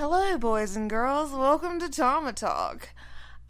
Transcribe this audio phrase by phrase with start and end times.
[0.00, 1.30] Hello, boys and girls.
[1.30, 2.88] Welcome to Tama Talk.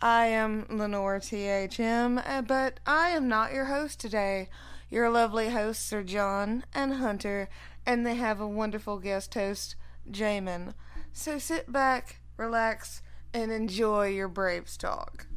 [0.02, 4.48] I am Lenore THM, uh, but I am not your host today.
[4.88, 7.48] Your lovely hosts are John and Hunter,
[7.86, 9.76] and they have a wonderful guest host,
[10.10, 10.74] Jamin.
[11.12, 13.01] So sit back, relax,
[13.32, 15.28] and enjoy your Braves talk.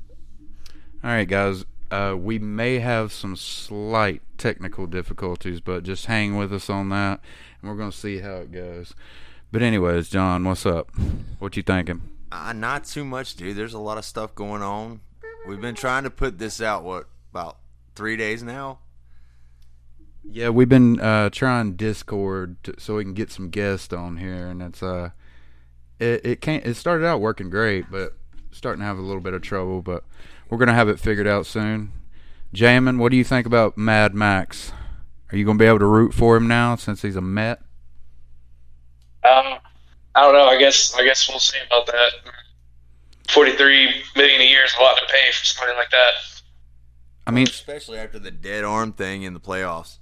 [1.03, 1.63] All right, guys.
[1.91, 7.19] Uh, we may have some slight technical difficulties, but just hang with us on that,
[7.61, 8.95] and we're going to see how it goes.
[9.53, 10.89] But anyways, John, what's up?
[11.37, 12.01] What you thinking?
[12.31, 13.55] Uh, not too much, dude.
[13.55, 15.01] There's a lot of stuff going on.
[15.47, 16.83] We've been trying to put this out.
[16.83, 17.59] What about
[17.93, 18.79] three days now?
[20.23, 24.47] Yeah, we've been uh, trying Discord to, so we can get some guests on here,
[24.47, 25.11] and it's uh,
[25.99, 26.65] it it can't.
[26.65, 28.13] It started out working great, but
[28.49, 29.83] starting to have a little bit of trouble.
[29.83, 30.03] But
[30.49, 31.91] we're gonna have it figured out soon.
[32.55, 34.71] Jamin, what do you think about Mad Max?
[35.31, 37.61] Are you gonna be able to root for him now since he's a Met?
[39.25, 39.59] Um,
[40.15, 40.45] I don't know.
[40.45, 42.11] I guess I guess we'll see about that.
[43.29, 46.13] Forty-three million a year is a lot to pay for somebody like that.
[47.25, 49.97] I mean, especially after the dead arm thing in the playoffs.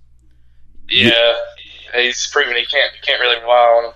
[0.90, 1.36] Yeah,
[1.96, 3.94] he's proven he can't he can't really rely on him.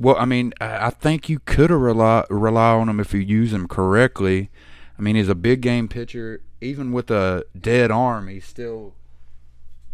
[0.00, 3.52] Well, I mean, I I think you could rely rely on him if you use
[3.52, 4.50] him correctly.
[4.98, 6.40] I mean, he's a big game pitcher.
[6.60, 8.94] Even with a dead arm, he still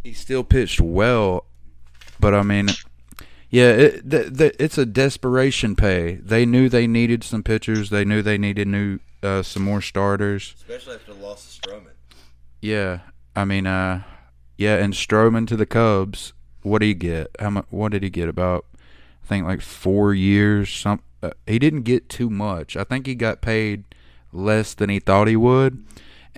[0.04, 1.44] he still pitched well.
[2.20, 2.68] But I mean,
[3.50, 6.14] yeah, it, the, the, it's a desperation pay.
[6.16, 7.90] They knew they needed some pitchers.
[7.90, 10.54] They knew they needed new uh, some more starters.
[10.56, 11.92] Especially after the loss of Stroman.
[12.60, 13.00] Yeah,
[13.34, 14.02] I mean, uh,
[14.56, 16.32] yeah, and Stroman to the Cubs.
[16.62, 17.28] What did he get?
[17.38, 17.66] How much?
[17.70, 18.28] What did he get?
[18.28, 18.66] About
[19.24, 20.68] I think like four years.
[20.70, 22.76] Some uh, he didn't get too much.
[22.76, 23.84] I think he got paid
[24.32, 25.84] less than he thought he would.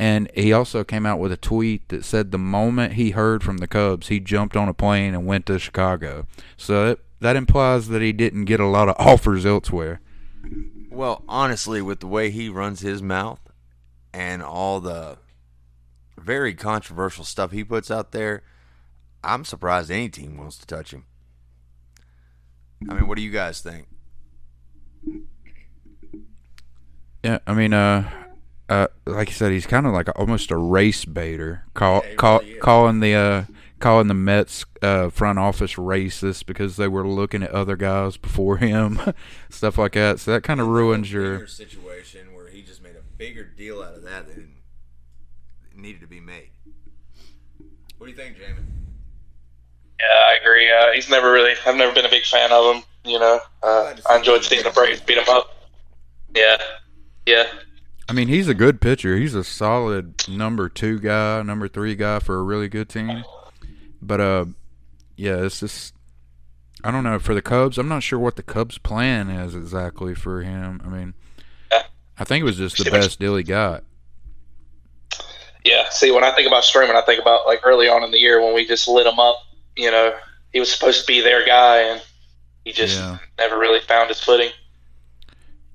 [0.00, 3.58] And he also came out with a tweet that said the moment he heard from
[3.58, 6.26] the Cubs, he jumped on a plane and went to Chicago.
[6.56, 10.00] So it, that implies that he didn't get a lot of offers elsewhere.
[10.90, 13.40] Well, honestly, with the way he runs his mouth
[14.10, 15.18] and all the
[16.16, 18.42] very controversial stuff he puts out there,
[19.22, 21.04] I'm surprised any team wants to touch him.
[22.88, 23.86] I mean, what do you guys think?
[27.22, 28.10] Yeah, I mean, uh,
[28.70, 32.14] uh, like you said, he's kind of like a, almost a race baiter, call, Yeah,
[32.14, 33.44] call, really calling the uh,
[33.81, 38.58] calling the Mets uh, front office racist because they were looking at other guys before
[38.58, 39.00] him,
[39.50, 40.20] stuff like that.
[40.20, 41.48] So that kind of ruins your.
[41.48, 44.54] Situation where he just made a bigger deal out of that than
[45.75, 46.50] needed to be made.
[47.98, 48.66] What do you think, Jamin?
[49.98, 50.70] Yeah, I agree.
[50.70, 51.54] Uh, he's never really.
[51.66, 52.82] I've never been a big fan of him.
[53.04, 55.69] You know, uh, I enjoyed seeing the Braves beat him up.
[56.37, 56.56] Yeah,
[57.26, 57.47] yeah.
[58.10, 59.16] I mean, he's a good pitcher.
[59.16, 63.22] He's a solid number two guy, number three guy for a really good team.
[64.03, 64.44] But uh,
[65.16, 65.94] yeah, it's just
[66.82, 67.78] I don't know for the Cubs.
[67.78, 70.81] I'm not sure what the Cubs' plan is exactly for him.
[70.84, 71.15] I mean,
[72.19, 73.84] I think it was just the best deal he got.
[75.65, 75.88] Yeah.
[75.91, 78.43] See, when I think about Stroman, I think about like early on in the year
[78.43, 79.37] when we just lit him up.
[79.76, 80.15] You know,
[80.53, 82.03] he was supposed to be their guy, and
[82.65, 83.19] he just Yeah.
[83.38, 84.50] never really found his footing.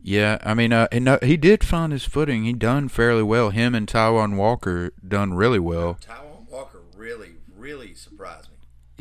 [0.08, 2.44] Yeah, I mean, uh, and, uh, he did find his footing.
[2.44, 3.50] He done fairly well.
[3.50, 5.98] Him and Taijuan Walker done really well.
[6.00, 8.58] Taijuan Walker really, really surprised me.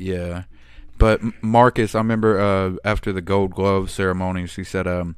[0.06, 0.44] Yeah,
[0.96, 5.16] but Marcus, I remember uh, after the Gold Glove ceremonies, he said um,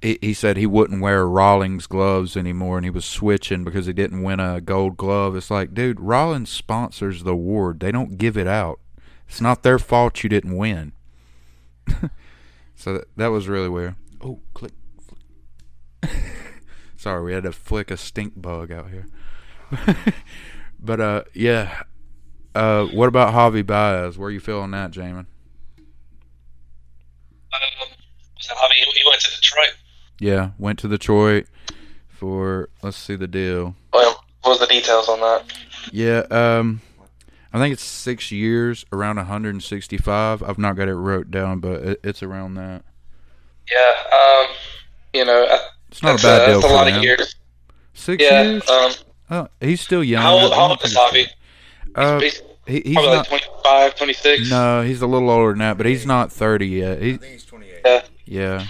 [0.00, 3.92] he, he said he wouldn't wear Rawlings gloves anymore, and he was switching because he
[3.92, 5.34] didn't win a Gold Glove.
[5.34, 7.80] It's like, dude, Rawlings sponsors the award.
[7.80, 8.78] They don't give it out.
[9.26, 10.92] It's not their fault you didn't win.
[12.76, 13.96] so that, that was really weird.
[14.20, 14.70] Oh, click.
[16.96, 19.06] Sorry, we had to flick a stink bug out here.
[20.80, 21.82] but uh, yeah.
[22.54, 24.16] Uh, what about Javi Baez?
[24.16, 25.26] Where are you feeling that, Jamin?
[27.52, 27.88] Um,
[28.40, 28.72] Javi?
[28.74, 29.76] He he went to Detroit.
[30.18, 31.46] Yeah, went to Detroit
[32.08, 33.76] for let's see the deal.
[33.92, 35.52] Well, what was the details on that?
[35.92, 36.80] Yeah, um,
[37.52, 40.42] I think it's six years, around 165.
[40.42, 42.84] I've not got it wrote down, but it, it's around that.
[43.70, 43.94] Yeah.
[44.12, 44.46] Um,
[45.12, 46.96] you know, I- It's not that's, a bad uh, deal that's a for lot him.
[46.98, 47.36] of years.
[47.94, 48.42] Six Yeah.
[48.42, 48.68] years?
[48.68, 48.92] Um,
[49.30, 50.22] oh, he's still young.
[50.22, 50.52] how old?
[50.52, 51.14] How old is think Javi?
[51.14, 51.30] he's-
[51.94, 53.30] Uh, He's he, he's probably not.
[53.30, 54.50] like 25, 26.
[54.50, 57.00] No, he's a little older than that, but he's not 30 yet.
[57.00, 57.80] He, I think he's 28.
[57.84, 58.02] Yeah.
[58.26, 58.66] yeah.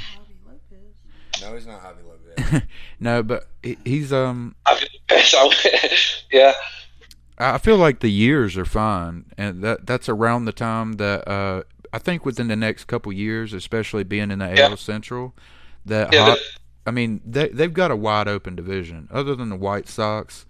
[1.41, 2.63] No, he's not Javi Lopez.
[3.01, 4.55] no, but he, he's um.
[4.67, 5.35] I feel the best.
[5.37, 5.91] I-
[6.33, 6.53] yeah.
[7.39, 11.63] I feel like the years are fine, and that that's around the time that uh,
[11.93, 14.69] I think within the next couple years, especially being in the Yeah.
[14.69, 15.35] AL Central,
[15.85, 19.09] that Yeah, hot, the- I mean they they've got a wide open division.
[19.13, 20.47] Other than the White Sox,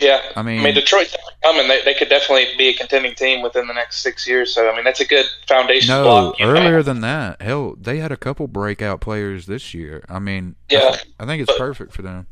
[0.00, 1.68] Yeah, I mean- I mean, Detroit's coming.
[1.68, 4.52] They, they could definitely be a contending team within the next six years.
[4.54, 5.88] So I mean, that's a good foundation.
[5.94, 6.52] No, block, you know?
[6.52, 7.40] earlier than that.
[7.42, 10.04] Hell, they had a couple breakout players this year.
[10.08, 10.90] I mean, Yeah.
[10.90, 12.26] th- I think it's perfect for them.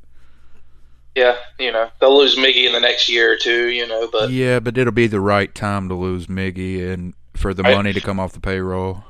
[1.14, 3.68] Yeah, you know, they'll lose Miggy in the next year or two.
[3.68, 7.52] You know, but yeah, but it'll be the right time to lose Miggy and for
[7.54, 7.76] the Right.
[7.76, 9.04] money to come off the payroll.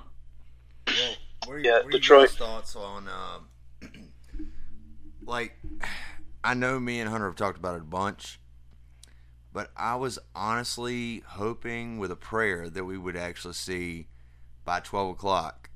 [0.89, 1.15] Well,
[1.47, 2.21] what are, Yeah, what are Detroit.
[2.39, 3.47] your thoughts on, um,
[5.27, 5.57] like,
[6.45, 8.41] I know me and Hunter have talked about it a bunch,
[9.53, 14.09] but I was honestly hoping with a prayer that we would actually see
[14.65, 15.71] by 12 o'clock,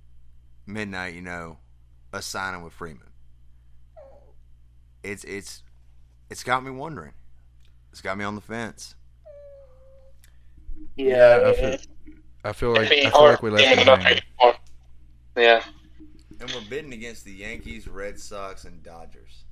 [0.67, 1.59] midnight, you know,
[2.13, 3.11] a signing with Freeman.
[5.05, 5.63] It's, it's,
[6.31, 7.13] it's got me wondering.
[7.93, 8.97] It's got me on the fence.
[10.97, 11.79] Yeah, I feel,
[12.45, 13.63] I feel like I feel like we left
[15.37, 15.63] Yeah,
[16.41, 19.45] And we're bidding against the Yankees, Red Sox, and Dodgers.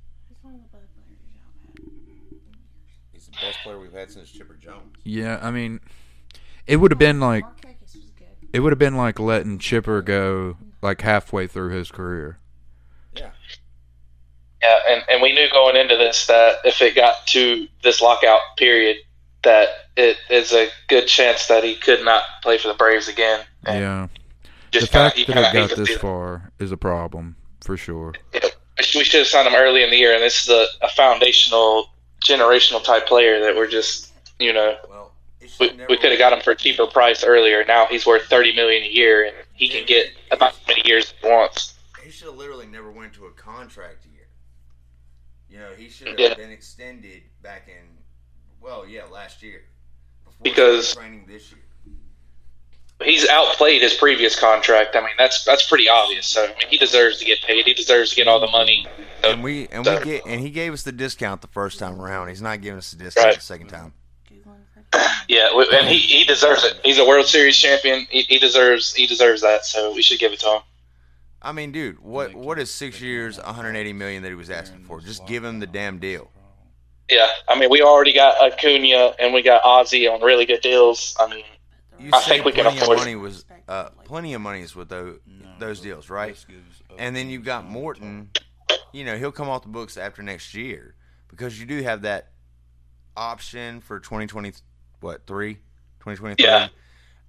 [3.11, 4.95] He's the best player we've had since Chipper Jones.
[5.03, 5.79] Yeah, I mean,
[6.67, 7.43] it would have been like
[8.53, 12.37] it would have been like letting Chipper go like halfway through his career.
[13.15, 13.31] Yeah.
[14.61, 18.41] yeah, and and we knew going into this that if it got to this lockout
[18.57, 18.97] period,
[19.43, 23.41] that it is a good chance that he could not play for the Braves again.
[23.65, 24.24] And Yeah, just
[24.81, 28.13] the fact kinda, that you it kinda got this far is a problem for sure.
[28.93, 31.89] we should have signed him early in the year, and this is a, a foundational,
[32.23, 35.11] generational type player that we're just, you know, well,
[35.59, 37.63] we, we could have got him for a cheaper price earlier.
[37.65, 41.05] Now he's worth thirty million a year, and he can get about as many years
[41.05, 41.73] as he wants.
[42.03, 44.27] He should have literally never went to a contract year.
[45.49, 46.33] You know, he should have Yeah.
[46.33, 47.97] been extended back in,
[48.59, 49.63] well, yeah, last year.
[50.25, 51.61] Before Because- training this year.
[53.03, 54.95] He's outplayed his previous contract.
[54.95, 56.27] I mean, that's that's pretty obvious.
[56.27, 57.65] So I mean, he deserves to get paid.
[57.65, 58.87] He deserves to get all the money.
[59.21, 61.77] So, And we and so- we get and he gave us the discount the first
[61.77, 62.29] time around.
[62.29, 63.35] He's not giving us the discount Right.
[63.35, 63.93] the second time.
[65.27, 66.79] yeah, and he, he deserves it.
[66.85, 68.07] He's a World Series champion.
[68.09, 69.65] He, he deserves he deserves that.
[69.65, 70.61] So we should give it to him.
[71.41, 75.01] I mean, dude, what what is six years, 180 million that he was asking for?
[75.01, 76.31] Just give him the damn deal.
[77.09, 81.15] Yeah, I mean, we already got Acuna and we got Ozzie on really good deals.
[81.19, 81.43] I mean,
[81.99, 84.61] You I say think we can plenty afford of money was uh, plenty of money
[84.61, 85.19] is with those
[85.59, 86.37] those deals, right?
[86.97, 88.31] And then you've got Morton.
[88.91, 90.95] You know, he'll come off the books after next year
[91.27, 92.29] because you do have that
[93.17, 94.53] option for 2020
[95.01, 95.55] what, 3?
[95.55, 96.43] 2023.
[96.43, 96.69] Yeah.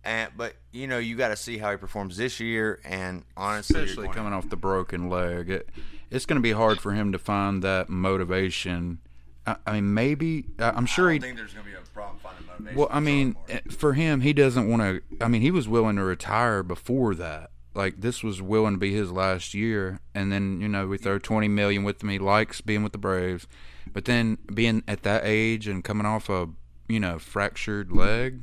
[0.04, 3.82] And but you know, you got to see how he performs this year and honestly
[3.82, 5.50] especially coming off the broken leg.
[5.50, 5.68] It,
[6.10, 8.98] it's going to be hard for him to find that motivation.
[9.46, 11.18] I, I mean, maybe I- I'm sure I he.
[11.18, 12.76] don't think there's going to be a problem finding motivation.
[12.78, 13.62] Well, I mean, Charlotte.
[13.66, 15.02] eh, for him, he doesn't want to.
[15.24, 17.50] I mean, he was willing to retire before that.
[17.74, 21.18] Like this was willing to be his last year, and then you know we throw
[21.18, 22.08] twenty million with him.
[22.08, 23.46] He likes being with the Braves,
[23.92, 26.48] but then being at that age and coming off a
[26.88, 28.40] you know fractured leg.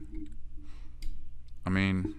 [1.66, 2.14] I mean,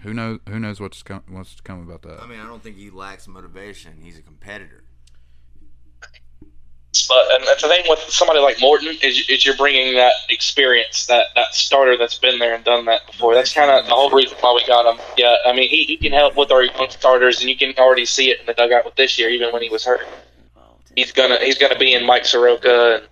[0.00, 0.38] who knows?
[0.48, 2.22] Who knows what's come, what's to come about that?
[2.22, 3.98] I mean, I don't think he lacks motivation.
[4.02, 4.84] He's a competitor.
[7.08, 11.06] But and that's the thing with somebody like Morton is, is you're bringing that experience,
[11.06, 13.34] that that starter that's been there and done that before.
[13.34, 15.00] That's kind of the whole reason why we got him.
[15.16, 18.06] Yeah, I mean, he, he can help with our young starters, and you can already
[18.06, 20.06] see it in the dugout with this year, even when he was hurt.
[20.96, 23.08] He's gonna he's gonna be in Mike Soroka and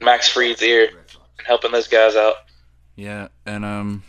[0.00, 0.90] Max Fried's ear.
[1.06, 1.16] Sox.
[1.46, 2.34] helping those guys out.
[2.96, 4.02] Yeah, and um,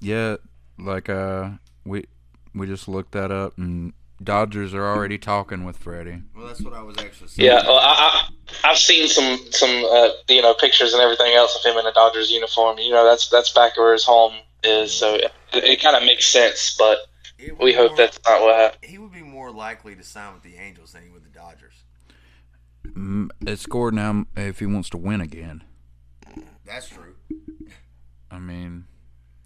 [0.00, 0.36] yeah,
[0.78, 1.50] like uh,
[1.84, 2.06] we
[2.54, 3.87] we just looked that up, and
[4.22, 6.22] Dodgers are already talking with Freddie.
[6.36, 7.46] Well, that's what I was actually saying.
[7.48, 8.28] Yeah, well, I,
[8.64, 11.86] I I've seen some some uh, you know pictures and everything else of him in
[11.86, 12.78] a Dodgers uniform.
[12.78, 14.34] You know, that's that's back where his home
[14.64, 16.74] is, so it, it kind of makes sense.
[16.76, 16.98] But
[17.60, 18.84] we hope more- that's not what happened.
[18.90, 21.74] he would be more likely to sign with the Angels than he would the Dodgers.
[22.86, 25.62] Mm, It's scored now if he wants to win again.
[26.64, 27.14] That's true.
[28.30, 28.84] I mean,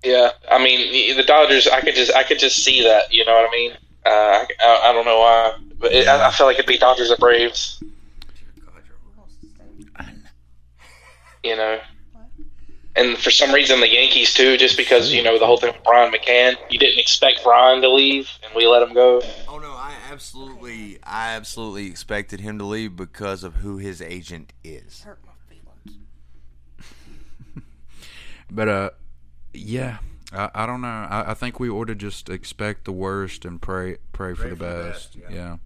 [0.02, 1.68] Yeah, I mean the Dodgers.
[1.68, 3.12] I could just I could just see that.
[3.12, 3.72] You know what I mean?
[4.04, 6.78] Uh, I, I, I don't know why, but it, I, I feel like it'd be
[6.78, 7.82] Dodgers or Braves.
[7.82, 7.92] You're-
[11.44, 11.80] You know.
[12.94, 15.82] And for some reason, the Yankees too, just because you know the whole thing with
[15.82, 16.56] Brian McCann.
[16.68, 19.22] You didn't expect Brian to leave, and we let him go.
[19.48, 24.52] Oh no, I absolutely, I absolutely expected him to leave because of who his agent
[24.62, 25.04] is.
[25.04, 26.04] Hurt my feelings.
[28.50, 28.90] but uh,
[29.54, 29.98] yeah,
[30.32, 30.88] I, I don't know.
[30.88, 34.56] I, I think we ought to just expect the worst and pray pray, for, the,
[34.56, 35.18] best.
[35.18, 35.36] best, yeah.
[35.36, 35.56] yeah.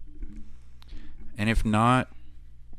[1.37, 2.09] And if not,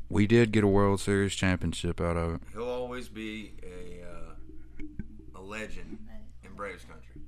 [0.09, 2.41] we did get a World Series championship out of it.
[2.53, 5.99] He'll always be a uh, a legend
[6.43, 7.21] in Braves country.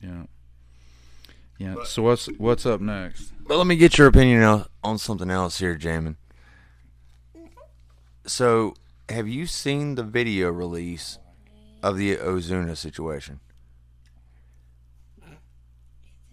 [0.00, 0.24] Yeah.
[1.58, 1.74] Yeah.
[1.74, 3.32] But- so what's what's up next?
[3.46, 6.16] But let me get your opinion on- on something else here, Jamin.
[8.26, 8.74] So,
[9.08, 11.18] have you seen the video release
[11.82, 13.40] of the Ozuna situation?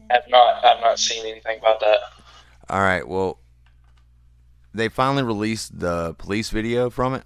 [0.09, 0.63] I've not.
[0.63, 1.99] I've not seen anything about that.
[2.69, 3.07] All right.
[3.07, 3.39] Well,
[4.73, 7.23] they finally released the police video from it,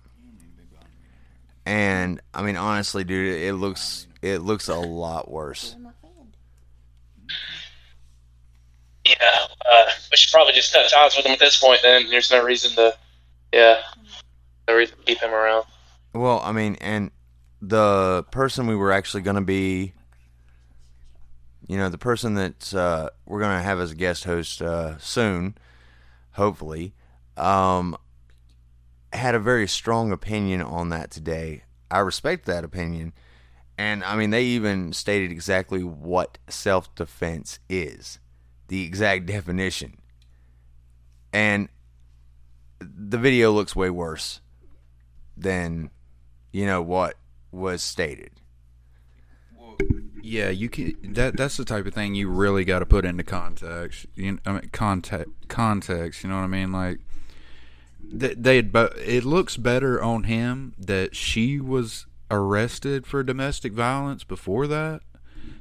[1.66, 5.76] and I mean, honestly, dude, it looks it looks a lot worse.
[9.06, 9.16] Yeah,
[9.72, 11.82] uh, we should probably just cut ties with him at this point.
[11.82, 12.96] Then there's no reason to.
[13.52, 13.82] Yeah,
[14.68, 15.66] no reason to keep him around.
[16.14, 17.12] Well, I mean, and
[17.62, 19.94] the person we were actually going to be,
[21.72, 24.98] you know, the person that uh, we're going to have as a guest host uh,
[24.98, 25.58] soon,
[26.32, 26.94] hopefully,
[27.38, 27.96] um,
[29.13, 31.63] had a very strong opinion on that today.
[31.90, 33.13] I respect that opinion.
[33.78, 38.20] And I mean, they even stated exactly what self defense is,
[38.68, 39.98] the exact definition.
[41.32, 41.70] And
[42.82, 44.42] the video looks way worse
[45.38, 45.90] than,
[46.51, 47.16] you know, what
[47.50, 48.41] was stated.
[50.22, 50.96] Yeah, you can.
[51.13, 54.06] That that's the type of thing you really got to put into context.
[54.16, 56.24] You, I mean, context, context.
[56.24, 56.72] You know what I mean?
[56.72, 57.00] Like,
[58.04, 64.24] they, they, but it looks better on him that she was arrested for domestic violence
[64.24, 65.01] before that.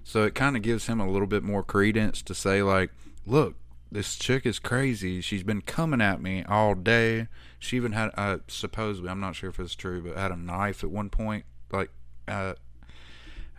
[0.05, 2.91] So it kind of gives him a little bit more credence to say, like,
[3.27, 3.55] look,
[3.93, 5.21] this chick is crazy.
[5.21, 7.29] She's been coming at me all day.
[7.59, 10.83] She even had, uh, supposedly, I'm not sure if it's true, but had a knife
[10.85, 11.45] at one point.
[11.73, 11.91] Like,
[12.27, 12.55] uh,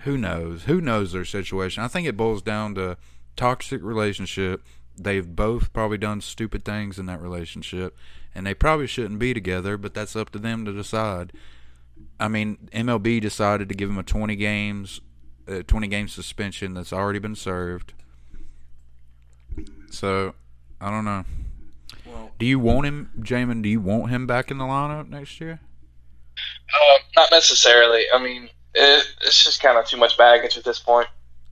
[0.04, 0.64] who knows?
[0.64, 1.84] Who knows their situation?
[1.84, 2.98] I think it boils down to
[3.36, 4.64] toxic relationship.
[4.98, 7.96] They've both probably done stupid things in that relationship,
[8.36, 9.78] and they probably shouldn't be together.
[9.78, 11.34] But that's up to them to decide.
[12.20, 15.02] I mean, MLB decided to give him a 20 games,
[15.48, 17.94] uh, 20 game suspension that's already been served.
[19.90, 20.36] So,
[20.80, 21.26] I don't know.
[22.06, 23.62] Well, Do you want him, Jamin?
[23.62, 25.60] Do you want him back in the lineup next year?
[26.38, 28.06] Uh, not necessarily.
[28.14, 31.08] I mean, it, it's just kind of too much baggage at this point.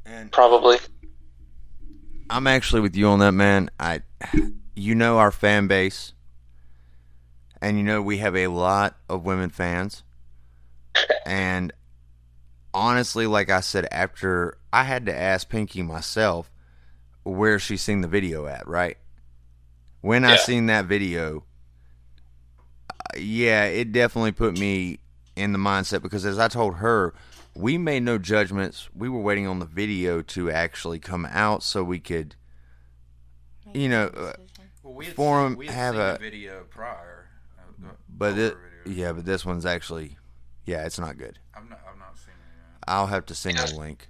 [0.06, 0.78] and Probably.
[2.30, 3.70] I'm actually with you on that, man.
[3.80, 4.02] I,
[4.76, 6.14] you know, our fan base,
[7.62, 10.04] and you know we have a lot of women fans,
[11.26, 11.74] and
[12.74, 16.52] honestly, like I said, after I had to ask Pinky myself
[17.24, 18.98] where she seen the video at, right?
[20.02, 21.44] When I seen that video,
[22.90, 25.00] uh, yeah, it definitely put me
[25.39, 27.13] in the mindset because as I told her,
[27.55, 28.89] we made no judgments.
[28.96, 32.36] We were waiting on the video to actually come out so we could,
[33.74, 34.34] you know, uh,
[34.84, 37.29] Well, we had For seen- we had have seen a- a video prior,
[37.60, 40.17] uh, but it, yeah, but this one's actually,
[40.65, 41.39] yeah, it's not good.
[41.55, 42.86] I've not, I've not seen it.
[42.88, 44.10] I'll have to send you a link.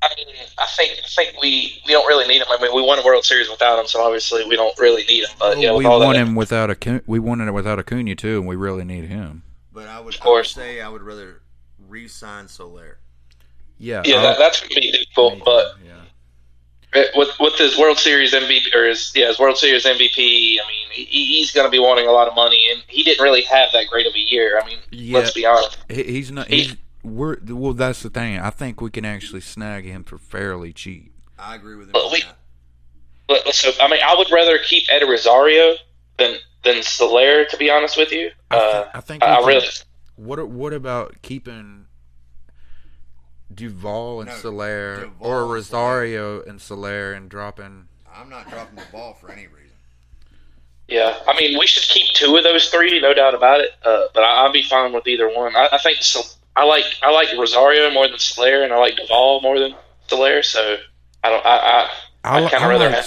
[0.00, 0.26] I mean,
[0.58, 2.46] I think I think we, we don't really need him.
[2.48, 5.24] I mean, we won a World Series without him, so obviously we don't really need
[5.24, 5.30] him.
[5.40, 8.14] But yeah, with we all won that, him without a we won it without Acuna
[8.14, 9.42] too, and we really need him.
[9.78, 10.50] But I would, Of course.
[10.52, 11.40] say I would rather
[11.86, 12.98] re-sign Soler.
[13.78, 15.44] Yeah, yeah, that, that's gonna be difficult.
[15.44, 17.04] But yeah.
[17.14, 20.88] with with his World Series MVP or his yeah his World Series MVP, I mean,
[20.90, 23.86] he, he's gonna be wanting a lot of money, and he didn't really have that
[23.88, 24.60] great of a year.
[24.60, 25.18] I mean, Yeah.
[25.18, 25.78] let's be honest.
[25.88, 26.48] He- he's not.
[26.48, 27.72] He- He's, we're well.
[27.72, 28.40] That's the thing.
[28.40, 31.12] I think we can actually snag him for fairly cheap.
[31.38, 31.92] I agree with him.
[31.92, 32.24] But we-
[33.28, 35.76] But, so I mean, I would rather keep Ed Rosario
[36.16, 38.30] than than Soler, to be honest with you.
[38.50, 39.22] I, thi- Uh, I think.
[39.22, 39.66] I, I really.
[40.16, 41.86] What What about keeping
[43.54, 47.88] Duvall and No, Soler Duvall or and Rosario and Soler and dropping?
[48.14, 49.54] I'm not dropping the ball for any reason.
[50.88, 53.70] Yeah, I mean, we should keep two of those three, no doubt about it.
[53.84, 55.54] Uh, but I, I'll be fine with either one.
[55.54, 56.20] I, I think so.
[56.56, 59.74] I like I like Rosario more than Soler, and I like Duvall more than
[60.08, 60.42] Soler.
[60.42, 60.76] So
[61.22, 61.44] I don't.
[61.46, 61.90] I, I
[62.24, 63.04] I, I'd kinda I rather like have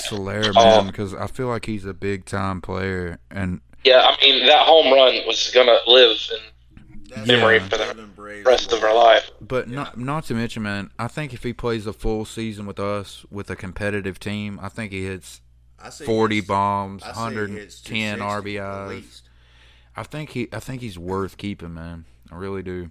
[0.56, 4.66] man, because I feel like he's a big time player, and yeah, I mean that
[4.66, 6.18] home run was gonna live
[7.16, 7.68] in memory Yeah.
[7.68, 9.30] for the rest of our life.
[9.42, 12.80] But not not to mention, man, I think if he plays a full season with
[12.80, 15.42] us with a competitive team, I think he hits
[15.84, 18.90] I say forty hits- bombs, hundred and ten say hundred hits ten 260 at RBIs.
[18.90, 19.30] least.
[19.96, 22.06] I think he I think he's worth keeping, man.
[22.32, 22.90] I really do.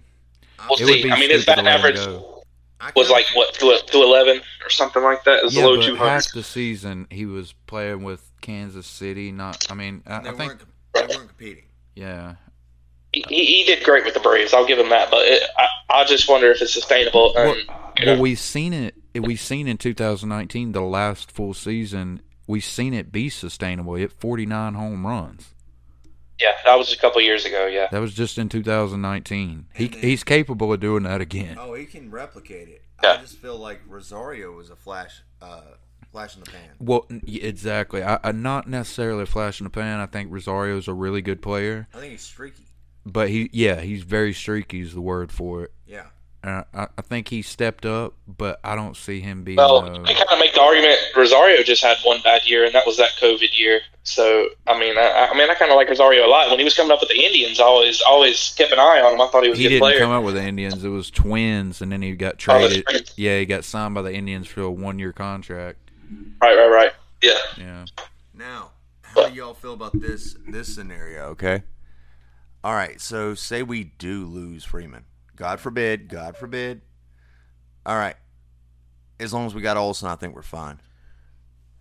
[0.69, 1.03] We'll It would see.
[1.03, 2.40] be I mean, his stupid to batting average go.
[2.81, 5.39] I was like what two two eleven or something like that.
[5.39, 6.09] It was Yeah, low but two hundred.
[6.09, 9.31] half the season he was playing with Kansas City.
[9.31, 10.61] Not, I mean, I, They I think, weren't.
[10.93, 11.63] They weren't competing.
[11.95, 12.35] yeah.
[13.13, 14.53] He, he he did great with the Braves.
[14.53, 15.11] I'll give him that.
[15.11, 15.67] But it, I
[16.01, 17.33] I just wonder if it's sustainable.
[17.37, 17.55] And,
[17.99, 18.95] you know, Well, we've seen it.
[19.13, 23.95] We've seen in 2019, the last full season, we've seen it be sustainable.
[23.95, 25.50] He hit 49 home runs.
[26.39, 27.67] Yeah, that was a couple years ago.
[27.67, 27.87] Yeah.
[27.91, 29.67] That was just in 2019.
[29.75, 31.57] He then- he's capable of doing that again.
[31.59, 32.83] Oh, he can replicate it.
[33.03, 33.13] Yeah.
[33.13, 35.61] I just feel like Rosario was a flash, uh,
[36.11, 36.69] flash in the pan.
[36.79, 38.03] Well, exactly.
[38.03, 39.99] I, I not necessarily a flash in the pan.
[39.99, 41.87] I think Rosario's a really good player.
[41.93, 42.63] I think he's streaky.
[43.05, 45.71] but he yeah he's very streaky is the word for it.
[46.43, 46.63] Yeah.
[46.73, 49.57] Uh, I, I think he stepped up, but I don't see him being.
[49.57, 52.73] Well, uh, I kind of make the argument Rosario just had one bad year, and
[52.73, 53.81] that was that COVID year.
[54.03, 56.49] So, I mean, I, I mean, I kind of like Rosario a lot.
[56.49, 59.13] When he was coming up with the Indians, I always always kept an eye on
[59.13, 59.21] him.
[59.21, 59.99] I thought he was he a good didn't player.
[59.99, 60.83] come up with the Indians.
[60.83, 62.85] It was Twins, and then he got Oh, traded.
[62.91, 63.13] right.
[63.17, 65.77] yeah, he got signed by the Indians for a one-year contract.
[66.41, 66.91] Right, right, right.
[67.21, 67.37] Yeah.
[67.57, 67.85] Yeah.
[68.33, 68.71] Now,
[69.03, 71.25] how do y'all feel about this this scenario?
[71.27, 71.61] Okay.
[72.63, 72.99] All right.
[72.99, 75.05] So, say we do lose Freeman.
[75.35, 76.09] God forbid.
[76.09, 76.81] God forbid.
[77.85, 78.15] All right.
[79.19, 80.79] As long as we got Olson, I think we're fine.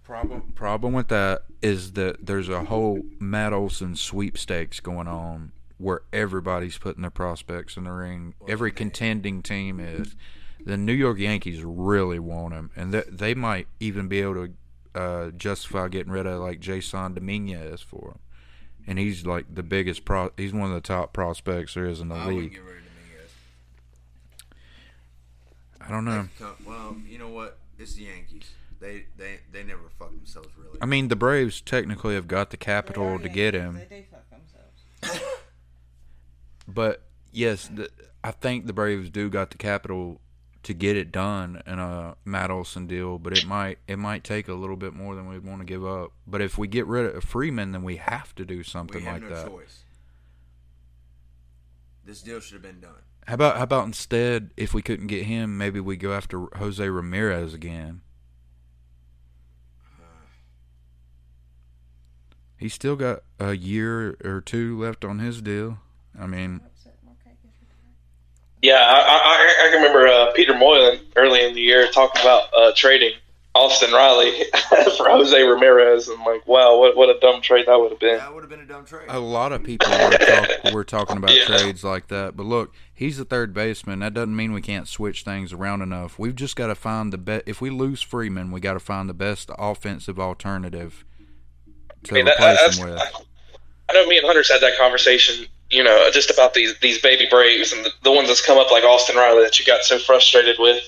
[0.02, 6.02] Problem problem with that is that there's a whole Matt Olson sweepstakes going on where
[6.12, 8.34] everybody's putting their prospects in the ring.
[8.48, 10.14] Every contending team is.
[10.66, 14.52] The New York Yankees really want him, and they, they might even be able to
[15.00, 18.18] uh, justify getting rid of like Jasson Dominguez for him.
[18.86, 20.32] And he's like the biggest pro.
[20.36, 22.60] He's one of the top prospects there is in the league.
[25.80, 26.28] Rid of Dominguez.
[26.38, 26.70] I don't know.
[26.70, 27.58] Well, you know what?
[27.78, 28.50] It's the Yankees.
[28.80, 30.78] They they they never fuck themselves really.
[30.80, 33.74] I mean, the Braves technically have got the capital to get him.
[33.88, 35.24] They do fuck themselves.
[36.72, 37.90] But yes, the,
[38.22, 40.20] I think the Braves do got the capital
[40.62, 44.46] to get it done in a Matt Olson deal, but it might it might take
[44.46, 46.12] a little bit more than we'd want to give up.
[46.26, 49.48] But if we get rid of Freeman, then we have to do something like that.
[49.48, 49.82] choice.
[52.04, 53.02] This deal should have been done.
[53.30, 56.88] How about how about instead, if we couldn't get him, maybe we go after Jose
[56.88, 58.00] Ramirez again.
[62.56, 65.78] He's still got a year or two left on his deal.
[66.18, 66.60] I mean,
[68.62, 72.52] Yeah, I, I, I can remember uh, Peter Moylan early in the year talking about
[72.52, 73.12] uh, trading
[73.54, 74.44] Austin Riley
[74.96, 78.18] for Jose Ramirez, I'm like, wow, what what a dumb trade that would have been.
[78.18, 79.06] That would have been a dumb trade.
[79.08, 81.44] a lot of people were, talk, were talking about Yeah.
[81.44, 82.36] trades like that.
[82.36, 84.00] But look, he's the third baseman.
[84.00, 86.18] That doesn't mean we can't switch things around enough.
[86.18, 87.44] We've just got to find the best.
[87.46, 91.04] If we lose Freeman, we got to find the best offensive alternative
[92.04, 93.00] to I mean, replace that's, him with.
[93.88, 97.26] I know me and Hunter's had that conversation, you know, just about these these baby
[97.30, 99.98] Braves and the, the ones that's come up like Austin Riley that you got so
[99.98, 100.82] frustrated with,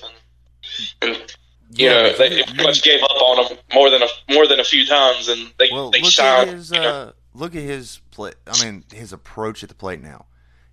[1.01, 1.35] and, and
[1.71, 4.45] you Yeah, know they you- pretty much gave up on them more than a more
[4.47, 6.49] than a few times, and they well, they look signed.
[6.51, 8.33] at his you know, uh, look at his play.
[8.45, 10.27] I mean, his approach at the plate now.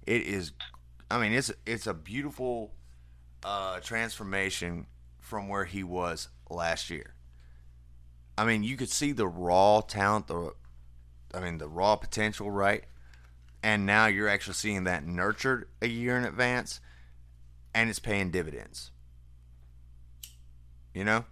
[0.07, 0.53] It is.
[1.11, 2.73] I mean, it's it's a beautiful
[3.45, 4.87] uh, transformation
[5.19, 7.15] from where he was last year.
[8.39, 10.53] I mean, you could see the raw talent, the
[11.35, 12.85] I mean, the raw potential, right?
[13.63, 16.81] And now you're actually seeing that nurtured a year in advance,
[17.75, 18.91] and it's paying dividends.
[20.95, 21.25] You know?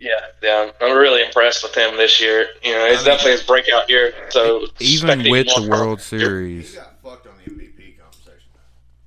[0.00, 2.46] yeah, yeah, I'm really impressed with him this year.
[2.62, 4.12] You know, it's I mean- definitely his breakout year.
[4.30, 6.20] So Even with more the from World him.
[6.20, 7.67] Series, got fucked on the MVP conversation.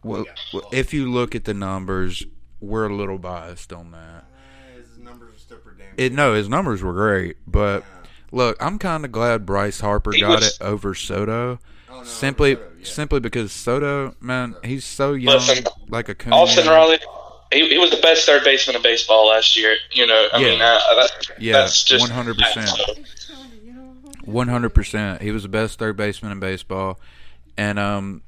[0.04, 0.32] Well, Yeah.
[0.54, 2.26] well, if you look at the numbers,
[2.60, 4.26] we're a little biased on that.
[4.76, 7.84] His numbers are still pretty damn It no, his numbers were great, but
[8.32, 11.60] look, I'm kind of glad Bryce Harper He got was- it over Soto.
[11.90, 12.86] Oh, no, simply, Soto, yeah.
[12.86, 16.32] simply because Soto, man, he's so young, Listen, like a coon.
[16.34, 17.00] Austin Riley,
[17.52, 19.76] he, he was the best third baseman in baseball last year.
[19.92, 20.48] You know, I Yeah.
[20.48, 23.06] mean, uh, that's, Yeah, that's just 100%.
[24.24, 25.22] One hundred percent.
[25.22, 27.00] He was the best third baseman in baseball,
[27.58, 28.22] and um,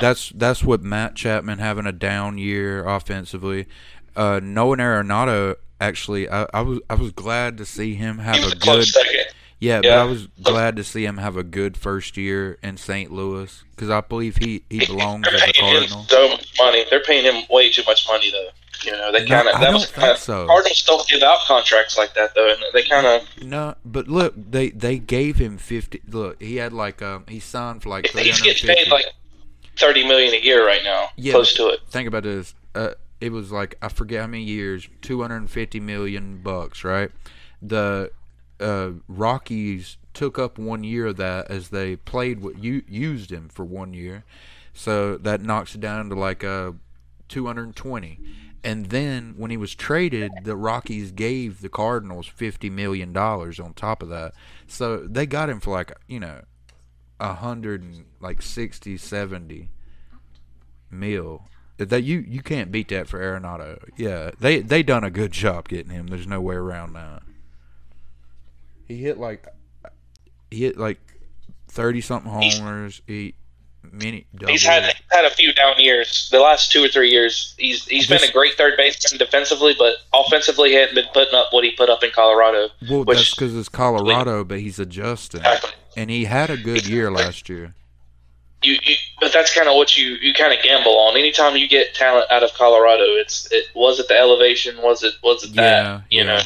[0.00, 3.66] that's that's what Matt Chapman having a down year offensively.
[4.14, 8.56] Uh, Nolan Arenado actually, I, I was I was glad to see him have a
[8.56, 9.26] good second.
[9.60, 13.12] yeah, but I was glad to see him have a good first year in St.
[13.12, 16.04] Louis because I believe he he belongs as a Cardinal.
[16.04, 16.84] so much money.
[16.90, 18.48] They're paying him way too much money, though.
[18.84, 20.46] You know, they kind of I that don't was think kinda, so.
[20.46, 24.34] Cardinals don't give out contracts like that, though, and they kind of No, but look,
[24.36, 26.00] they they gave him fifty.
[26.08, 29.06] Look, he had like um he signed for like three he's getting paid like
[29.76, 31.80] thirty million a year right now, Yeah, close to it.
[31.88, 32.54] Think about this.
[32.74, 36.84] Uh, it was like I forget how many years, two hundred and fifty million bucks,
[36.84, 37.10] right?
[37.62, 38.10] The
[38.60, 43.48] uh, Rockies took up one year of that as they played what you used him
[43.48, 44.24] for one year,
[44.72, 46.72] so that knocks it down to like uh,
[47.28, 48.18] two hundred and twenty.
[48.64, 53.74] And then when he was traded, the Rockies gave the Cardinals fifty million dollars on
[53.74, 54.32] top of that.
[54.66, 56.42] So they got him for like you know
[57.18, 59.70] a hundred and like 60, 70
[60.90, 61.42] mil.
[61.78, 63.78] That you you can't beat that for Arenado.
[63.98, 66.06] Yeah, they they done a good job getting him.
[66.06, 67.22] There's no way around that.
[68.88, 69.46] He hit like
[70.50, 70.98] he hit like
[71.68, 73.02] thirty something homers.
[73.06, 73.34] He
[73.92, 74.50] many doubles.
[74.50, 76.28] He's had he's had a few down years.
[76.30, 79.94] The last two or three years, he's he's been a great third baseman defensively, but
[80.14, 82.68] offensively, he hadn't been putting up what he put up in Colorado.
[82.88, 85.70] well, which- that's because it's Colorado, but he's adjusting, Exactly.
[85.96, 87.74] and he had a good year last year.
[88.62, 91.16] You, you but that's kind of what you you kind of gamble on.
[91.16, 95.14] Anytime you get talent out of Colorado, it's it was it the elevation, was it
[95.22, 96.26] was it Yeah, that you yeah.
[96.38, 96.40] know,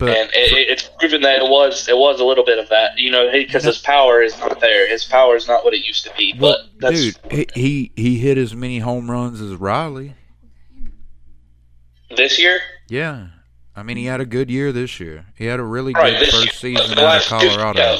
[0.00, 2.68] But and it, it- it's proven that it was it was a little bit of
[2.70, 4.88] that, you know, because his power is not there.
[4.88, 6.34] His power is not what it used to be.
[6.38, 10.14] well, but that's dude, he, he he hit as many home runs as Riley.
[12.16, 12.60] this year.
[12.88, 13.28] Yeah.
[13.76, 15.26] I mean, he had a good year this year.
[15.36, 17.80] He had a really Right, good first year, season out of Colorado.
[17.80, 17.98] yeah.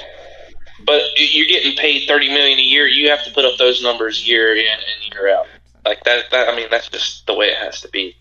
[0.85, 2.87] But you're getting paid thirty million a year.
[2.87, 5.47] You have to put up those numbers year in and year out.
[5.85, 6.25] Like that.
[6.31, 8.17] That I mean, that's just the way it has to be.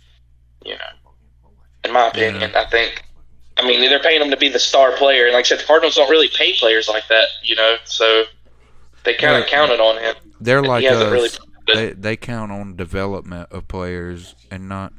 [0.66, 1.50] You know,
[1.86, 3.04] in my opinion, I think.
[3.60, 5.64] I mean, they're paying him to be the star player, and like I said, the
[5.66, 7.28] Cardinals don't really pay players like that.
[7.44, 8.24] You know, so
[9.04, 10.16] they kind of counted on him.
[10.40, 11.12] They're He like us.
[11.12, 11.30] really-
[11.74, 14.94] they they count on development of players and not.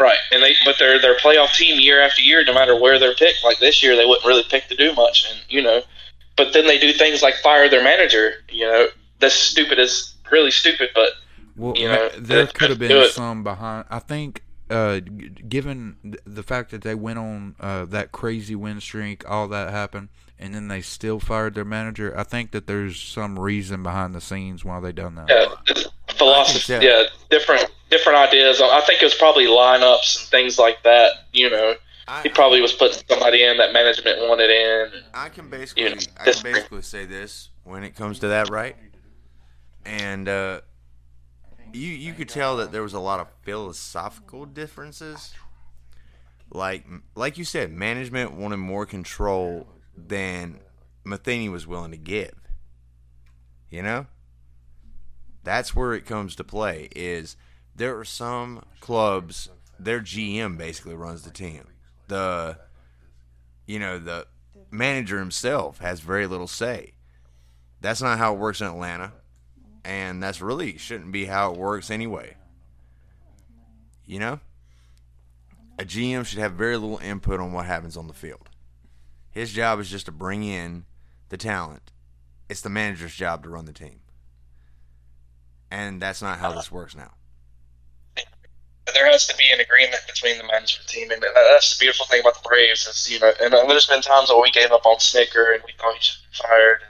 [0.00, 2.98] Right, and they but they're they're a playoff team year after year, no matter where
[2.98, 3.44] they're picked.
[3.44, 5.82] Like this year, they wouldn't really pick to do much, and you know,
[6.36, 8.32] but then they do things like fire their manager.
[8.50, 8.86] You know,
[9.20, 11.10] that's stupid as really stupid, but
[11.56, 13.84] Well, You know, there could have been some behind.
[13.88, 15.00] I think, uh,
[15.48, 20.08] given the fact that they went on uh, that crazy win streak, all that happened,
[20.38, 22.16] and then they still fired their manager.
[22.16, 25.28] I think that there's some reason behind the scenes why they done that.
[25.28, 25.84] yeah,
[26.16, 27.02] philosophy, I can tell.
[27.02, 28.60] yeah, different different ideas.
[28.60, 31.10] I think it was probably lineups and things like that.
[31.32, 31.74] You know,
[32.22, 35.02] he probably was putting somebody in that management wanted in.
[35.12, 38.50] I can basically, You know, I can basically say this when it comes to that,
[38.50, 38.76] right?
[39.84, 40.60] And uh,
[41.74, 45.34] you you could uh, tell that there was a lot of philosophical differences.
[46.50, 50.60] Like like you said, management wanted more control than
[51.04, 52.34] Matheny was willing to give.
[53.70, 54.06] You know,
[55.42, 56.88] that's where it comes to play.
[56.94, 57.36] Is
[57.74, 61.64] there are some clubs their GM basically runs the team.
[62.08, 62.58] The
[63.66, 64.26] you know the
[64.70, 66.92] manager himself has very little say.
[67.80, 69.12] That's not how it works in Atlanta,
[69.84, 72.36] and that's really shouldn't be how it works anyway.
[74.06, 74.40] You know,
[75.78, 78.48] a GM should have very little input on what happens on the field.
[79.30, 80.84] His job is just to bring in
[81.28, 81.90] the talent.
[82.48, 84.00] It's the manager's job to run the team,
[85.70, 87.12] and that's not how this works now.
[88.92, 92.20] there has to be an agreement between the management team, and that's the beautiful thing
[92.20, 92.86] about the Braves.
[92.86, 95.72] Is you know, and there's been times where we gave up on Snitker and we
[95.78, 96.80] thought he should be fired.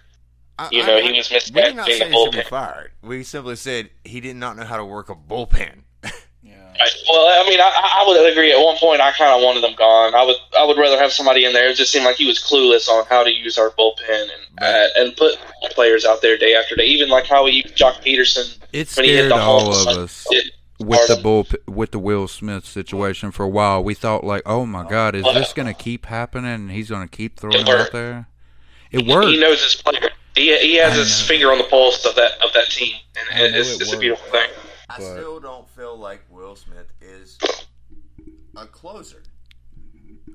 [0.59, 2.93] I- You I- know, I- he was We did not say he should be fired.
[3.03, 5.83] We simply said he did not know how to work a bullpen.
[6.05, 7.71] I, well, I mean, I,
[8.03, 8.51] I would agree.
[8.53, 10.13] At one point, I kind of wanted them gone.
[10.15, 11.69] I would, I would rather have somebody in there.
[11.71, 14.87] It just seemed like he was clueless on how to use our bullpen and uh,
[14.97, 15.37] and put
[15.71, 16.85] players out there day after day.
[16.87, 19.73] Even like how he used Joc Pederson It when he hit scared the all home
[19.73, 19.99] of run.
[20.01, 23.83] us It- with the bull with the Will Smith situation for a while.
[23.85, 26.51] We thought like, oh my God, is this going to keep happening?
[26.53, 28.27] and He's going to keep throwing It out there.
[28.91, 29.29] It worked.
[29.29, 30.11] He knows his player.
[30.35, 31.27] He, he has I his know.
[31.27, 33.99] finger on the pulse of that of that team, and I it's, it it's a
[33.99, 34.51] beautiful thing.
[34.91, 37.39] I But- still don't feel like Will Smith is
[38.57, 39.23] a closer.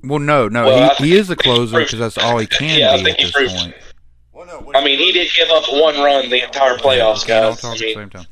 [0.04, 2.92] Well, no, no, Well, he, he is a closer because that's all he can Yeah,
[2.92, 3.76] I be think at he this proved- point.
[4.32, 4.72] Well, no.
[4.74, 7.62] I mean, he did give up one run the entire playoffs, We can't guys.
[7.62, 8.26] talk I at the mean, same time.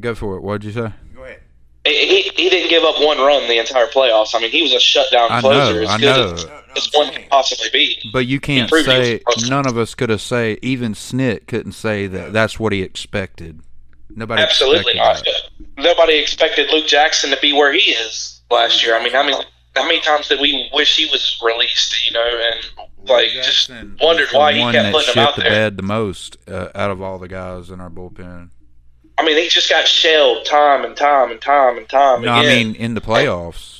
[0.00, 0.42] Go for it.
[0.42, 0.90] What'd you say?
[1.14, 1.42] Go ahead.
[1.84, 4.34] he, he didn't give up one run the entire playoffs.
[4.34, 6.32] I mean, he was a shutdown I closer know, I know.
[6.32, 8.10] as, No, no, as I'm one can possibly be.
[8.12, 11.46] But you can't proved he was say none of us could have say even Snit
[11.46, 13.60] couldn't say that that's what he expected.
[14.14, 15.16] Nobody Absolutely not.
[15.24, 15.50] that.
[15.76, 18.96] Nobody expected Luke Jackson to be where he is last year.
[18.96, 19.36] I mean, how many
[19.76, 22.06] how many times did we wish he was released?
[22.06, 25.50] You know, and like just wondered why he kept putting him shit out the there.
[25.50, 28.50] bed the most uh, out of all the guys in our bullpen.
[29.16, 32.42] I mean, he just got shelled time and time and time and time No, I
[32.42, 33.79] mean in the playoffs,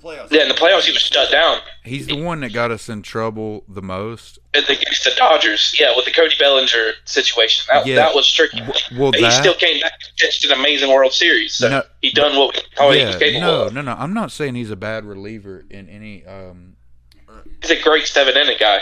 [0.00, 0.30] the playoffs.
[0.30, 1.58] yeah, in the playoffs he was shut down.
[1.84, 4.38] he's the one that got us in trouble the most.
[4.54, 5.74] against the Dodgers.
[5.78, 7.96] Yeah, with the Cody Bellinger situation, that, Yeah.
[7.96, 8.60] that was tricky.
[8.96, 11.54] Well, he that still came back and pitched an amazing World Series.
[11.54, 11.82] So No.
[12.02, 13.74] he done what how he was yeah, capable no, of.
[13.74, 13.92] no, no.
[13.98, 16.24] I'm not saying he's a bad reliever in any.
[16.26, 16.76] Um,
[17.62, 18.78] He's a great seventh inning guy.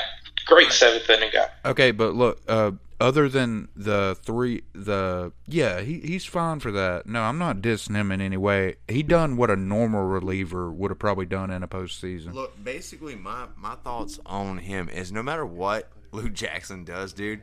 [0.47, 1.47] Great seventh inning guy.
[1.65, 7.07] okay, but look, uh, other than the three, the yeah, he he's fine for that.
[7.07, 8.77] No, I'm not dissing him in any way.
[8.89, 12.35] He done what a normal reliever would have probably done in a postseason.
[12.35, 17.43] Look, basically, my my thoughts on him is no matter what Luke Jackson does, dude,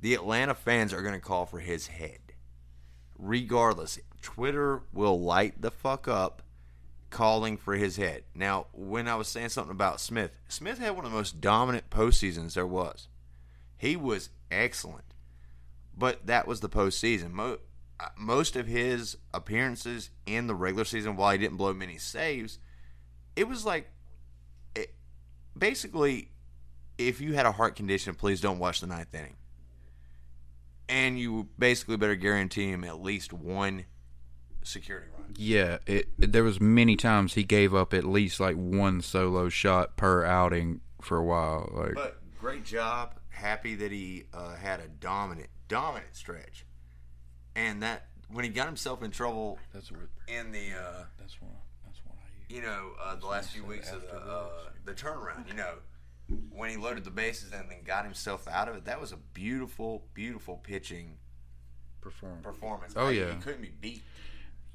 [0.00, 2.20] the Atlanta fans are gonna call for his head,
[3.18, 3.98] regardless.
[4.22, 6.42] Twitter will light the fuck up,
[7.10, 8.24] calling for his head.
[8.34, 11.90] Now, when I was saying something about Smith, Smith had one of the most dominant
[11.90, 13.08] postseasons there was.
[13.76, 15.04] He was excellent,
[15.96, 17.32] but that was the postseason.
[17.32, 17.58] Mo-
[18.00, 22.58] uh, most of his appearances in the regular season, while he didn't blow many saves,
[23.36, 23.90] it was like
[24.74, 24.94] it,
[25.56, 26.30] basically
[26.98, 29.34] if you had a heart condition please don't watch the ninth inning
[30.88, 33.84] and you basically better guarantee him at least one
[34.62, 35.34] security run.
[35.36, 39.96] Yeah, it- there was many times he gave up at least like one solo shot
[39.96, 41.70] per outing for a while.
[41.74, 43.18] Like But great job.
[43.34, 46.64] Happy that he uh, had a dominant, dominant stretch,
[47.54, 51.50] and that when he got himself in trouble that's what in the, uh, that's what
[51.84, 54.48] that's what I you know, uh, the last few weeks of the uh,
[54.84, 55.74] the turnaround, you know,
[56.50, 59.18] when he loaded the bases and then got himself out of it, that was a
[59.34, 61.16] beautiful, beautiful pitching
[62.00, 62.40] perform.
[62.42, 62.94] performance.
[62.96, 63.34] Oh, I- yeah.
[63.34, 64.02] he couldn't be beat.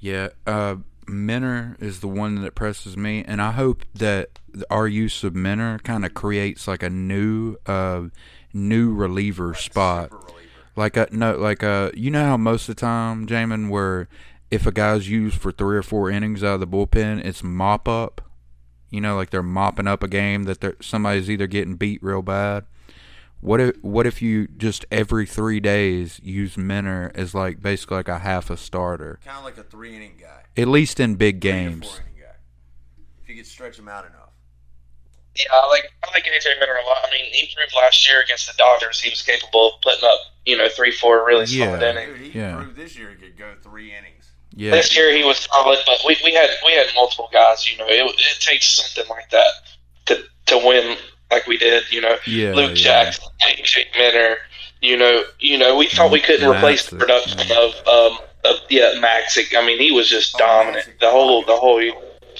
[0.01, 5.23] Yeah, uh, Minter is the one that presses me, and I hope that our use
[5.25, 8.03] of Minter kind of creates like a new, uh,
[8.53, 10.12] new reliever spot.
[10.12, 10.35] Reliever.
[10.75, 14.07] Like a no, like a you know how most of the time, Jamin, where
[14.49, 17.88] if a guy's used for three or four innings out of the bullpen, it's mop
[17.88, 18.21] up.
[18.89, 22.21] You know, like they're mopping up a game that they're, somebody's either getting beat real
[22.23, 22.65] bad.
[23.41, 28.07] What if what if you just every three days use Minter as like basically like
[28.09, 30.43] a half a starter, Kind of like a three inning guy.
[30.57, 31.88] at least in big Three games.
[31.88, 32.35] four inning guy.
[33.23, 34.28] If you could stretch him out enough.
[35.39, 36.97] Yeah, I like I like AJ Minter a lot.
[37.04, 40.19] I mean, he proved last year against the Dodgers he was capable of putting up,
[40.45, 41.89] you know, three, four really solid Yeah.
[41.91, 42.17] innings.
[42.17, 42.56] Dude, he Yeah.
[42.56, 44.25] proved this year he could go three innings.
[44.56, 47.71] Yeah, This year he was solid, but we, we had we had multiple guys.
[47.71, 49.47] You know, it, it takes something like that
[50.08, 50.97] to to win
[51.32, 51.84] like we did.
[51.91, 53.06] You know, yeah, Luke yeah.
[53.06, 54.38] Jackson, AJ Minter.
[54.82, 57.60] You know, you know, we thought we couldn't replace the production yeah.
[57.62, 59.56] of um of yeah Matzek.
[59.56, 60.99] I mean, he was just Oh, dominant Matzek.
[60.99, 61.80] the whole the whole.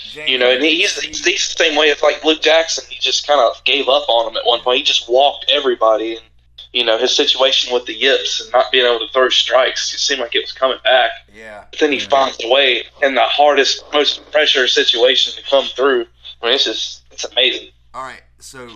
[0.04, 2.86] James, You know, and he's, he's he's the same way as like Luke Jackson.
[2.90, 4.78] He just kind of gave up on him at one point.
[4.78, 6.26] He just walked everybody, and
[6.74, 9.94] you know his situation with the yips and not being able to throw strikes.
[9.94, 11.12] It seemed like it was coming back.
[11.34, 11.66] yeah.
[11.72, 12.10] But then he mm-hmm.
[12.10, 16.06] finds a way in the hardest, most pressure situation to come through.
[16.42, 17.70] I mean, it's just it's amazing.
[17.94, 18.22] All right.
[18.40, 18.70] So,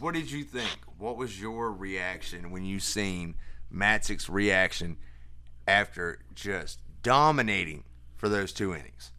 [0.00, 0.70] what did you think?
[0.98, 3.36] What was your reaction when you seen
[3.72, 4.98] Matzek's reaction
[5.66, 7.84] after just dominating
[8.16, 9.11] for those two innings?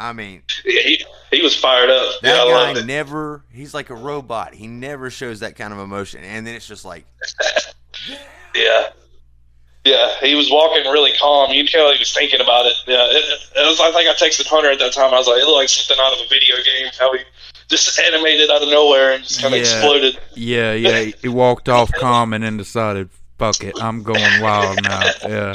[0.00, 2.20] I mean, Yeah, he he was fired up.
[2.22, 4.54] that yeah, guy never, he's like a robot.
[4.54, 6.22] He never shows that kind of emotion.
[6.24, 7.04] And then it's just like,
[8.54, 8.84] Yeah.
[9.84, 11.50] Yeah, he was walking really calm.
[11.52, 12.74] You could tell he was thinking about it.
[12.86, 13.24] Yeah, it,
[13.56, 13.80] it was.
[13.80, 15.14] I think I texted Hunter at that time.
[15.14, 16.90] I was like, it looked like something out of a video game.
[16.98, 17.20] How he
[17.68, 19.66] just animated out of nowhere and just kind of Yeah.
[19.66, 20.18] exploded.
[20.34, 21.10] Yeah, yeah.
[21.22, 23.08] He walked off calm and then decided,
[23.38, 25.54] "Fuck it, I'm going wild now." Yeah,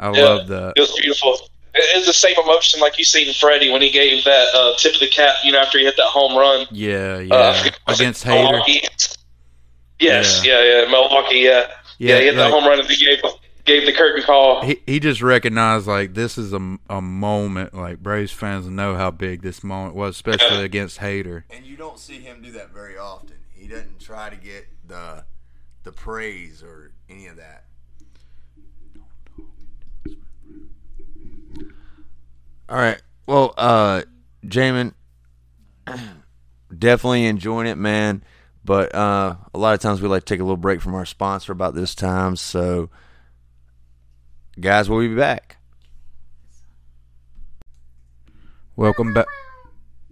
[0.00, 0.22] I Yeah.
[0.24, 0.72] love that.
[0.76, 1.49] It was beautiful.
[1.74, 4.94] It- It's the same emotion like you seen Freddie when he gave that uh, tip
[4.94, 5.36] of the cap.
[5.44, 7.70] You know, after he hit that home run Yeah, uh, yeah.
[7.86, 8.60] Against Hader.
[9.98, 11.40] Yes, yeah, yeah, Milwaukee.
[11.40, 11.66] Yeah,
[11.98, 12.18] yeah.
[12.18, 13.22] he hit that like, home run and he gave
[13.66, 14.62] gave the curtain call.
[14.62, 19.10] he he just recognized like this is a, a moment like Braves fans know how
[19.10, 21.44] big this moment was, especially against Hader.
[21.50, 23.36] and you don't see him do that very often.
[23.52, 25.24] He doesn't try to get the
[25.84, 27.64] the praise or any of that.
[32.70, 33.02] All right.
[33.26, 34.02] Well, uh
[34.46, 34.94] Jamin
[36.78, 38.22] definitely enjoying it, man.
[38.64, 41.04] But uh a lot of times we like to take a little break from our
[41.04, 42.88] sponsor about this time, so
[44.60, 45.56] guys, we'll be back.
[48.76, 49.26] Welcome back.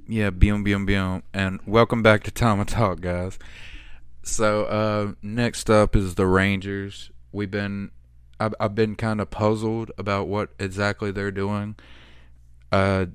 [0.09, 3.39] Yeah, boom, boom, boom, and welcome back to Tama Talk, guys.
[4.25, 7.11] So uh, next up is the Rangers.
[7.31, 7.93] We've been,
[8.41, 11.77] I've, I've been kind of puzzled about what exactly they're doing.
[12.71, 13.07] Uh,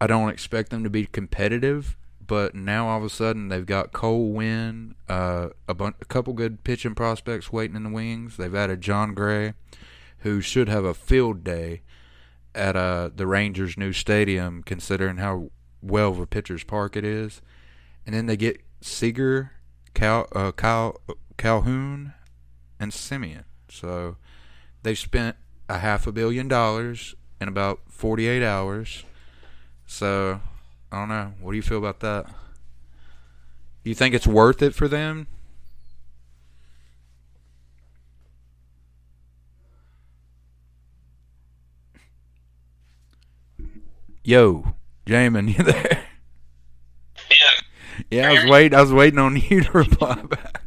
[0.00, 3.92] I don't expect them to be competitive, but now all of a sudden they've got
[3.92, 8.36] Cole Winn, uh, a, bun- a couple good pitching prospects waiting in the wings.
[8.36, 9.54] They've added Jon Gray,
[10.18, 11.82] who should have a field day
[12.54, 17.40] at uh, the Rangers' new stadium, considering how well of a pitcher's park it is.
[18.06, 19.52] And then they get Seager,
[19.94, 21.00] Cal, uh, Cal,
[21.36, 22.12] Calhoun,
[22.78, 23.44] and Semien.
[23.68, 24.16] So
[24.82, 25.36] they've spent
[25.68, 29.04] a half a billion dollars in about 48 hours.
[29.86, 30.40] So
[30.90, 31.34] I don't know.
[31.40, 32.26] What do you feel about that?
[33.84, 35.26] You think it's worth it for them?
[44.24, 44.74] Yo,
[45.06, 46.04] Jamin, you there?
[47.30, 47.36] Yeah,
[48.10, 48.78] Yeah, I was waiting.
[48.78, 50.62] I was waiting on you to reply back.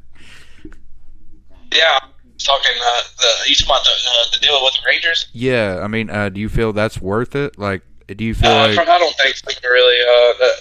[1.74, 2.00] yeah.
[2.46, 5.28] Talking uh, the you talking about the, uh, the deal with the Rangers?
[5.34, 7.58] Yeah, I mean, uh, do you feel that's worth it?
[7.58, 10.02] Like, do you feel Uh, like I don't think so, really.
[10.02, 10.54] Uh, that,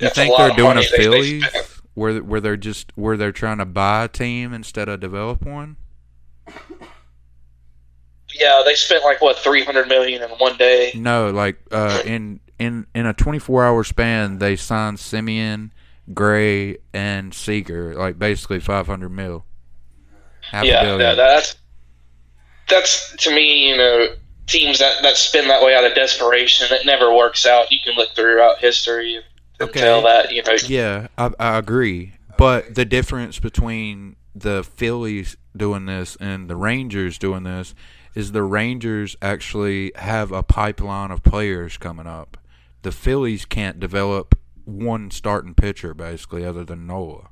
[0.00, 1.44] you think they're doing a money they- they Phillies
[1.94, 5.76] where where they're just where they're trying to buy a team instead of develop one?
[8.34, 10.92] Yeah, they spent like what three hundred million in one day.
[10.94, 15.70] No, like uh, in in in a 24 hour span, they signed Semien,
[16.14, 19.44] Gray, and Seager, like basically 500 mil.
[20.52, 21.00] Half a Yeah, billion.
[21.00, 21.56] yeah, that's
[22.68, 24.08] that's to me, you know,
[24.46, 27.70] teams that, that spin that way out of desperation, it never works out.
[27.72, 29.24] You can look throughout history and
[29.60, 29.80] Okay.
[29.80, 32.14] tell that, you know, Yeah, I, I agree.
[32.38, 37.74] But the difference between the Phillies doing this and the Rangers doing this
[38.14, 42.36] is the Rangers actually have a pipeline of players coming up.
[42.82, 44.34] The Phillies can't develop
[44.64, 47.28] one starting pitcher basically other than Nola.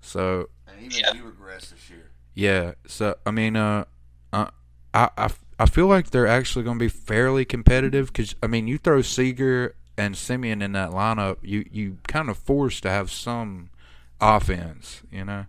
[0.00, 1.12] So And even Yeah.
[1.12, 1.79] he regressed this year.
[2.40, 3.84] Yeah, so I mean, uh,
[4.32, 4.46] uh
[4.94, 8.66] I, I, I feel like they're actually going to be fairly competitive because I mean,
[8.66, 13.10] you throw Seager and Semien in that lineup, you you kind of forced to have
[13.10, 13.68] some
[14.22, 15.44] offense, you know.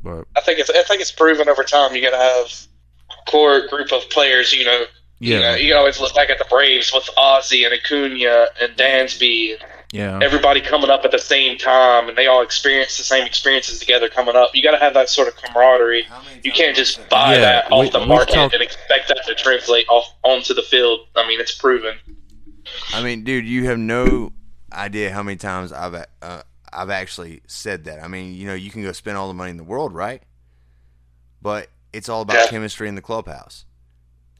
[0.00, 1.92] But I think it's I think it's proven over time.
[1.96, 2.68] You got to have
[3.10, 4.52] a core group of players.
[4.52, 4.84] You know,
[5.18, 8.76] yeah, you know, you always look back at the Braves with Ozzie and Acuna and
[8.76, 13.04] Dansby, and yeah, everybody coming up at the same time, and they all experience the
[13.04, 14.50] same experiences together coming up.
[14.54, 16.06] You got to have that sort of camaraderie.
[16.42, 19.34] You can't just buy Yeah, that off we- the market talked- and expect that to
[19.34, 21.08] translate off onto the field.
[21.16, 21.98] I mean, it's proven.
[22.92, 24.32] I mean, dude, you have no
[24.72, 28.00] idea how many times I've uh, I've actually said that.
[28.02, 30.22] I mean, you know, you can go spend all the money in the world, right?
[31.42, 32.46] But it's all about Yeah.
[32.46, 33.64] chemistry in the clubhouse.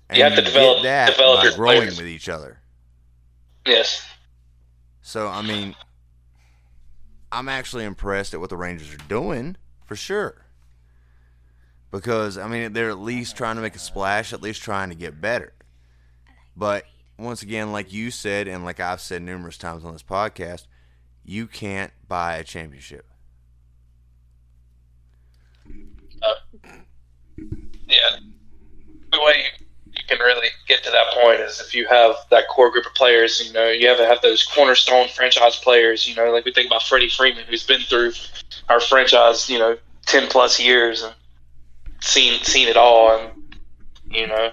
[0.08, 1.96] And You have to get develop- that develop by your growing players.
[1.98, 2.60] with each other.
[3.66, 4.04] Yes.
[5.10, 5.74] So I mean,
[7.32, 10.46] I'm actually impressed at what the Rangers are doing for sure.
[11.90, 14.94] Because I mean, they're at least trying to make a splash, at least trying to
[14.94, 15.52] get better.
[16.56, 16.84] But
[17.18, 20.68] once again, like you said, and like I've said numerous times on this podcast,
[21.24, 23.04] you can't buy a championship.
[26.22, 26.68] Uh,
[27.88, 28.16] yeah.
[29.10, 29.46] The way
[30.10, 33.46] can really get to that point is if you have that core group of players,
[33.46, 36.66] you know, you have to have those cornerstone franchise players, you know, like we think
[36.66, 38.12] about Freddie Freeman, who's been through
[38.68, 41.14] our franchise, you know, 10 plus years and
[42.00, 43.16] seen seen it all.
[43.16, 43.56] And,
[44.10, 44.50] you know,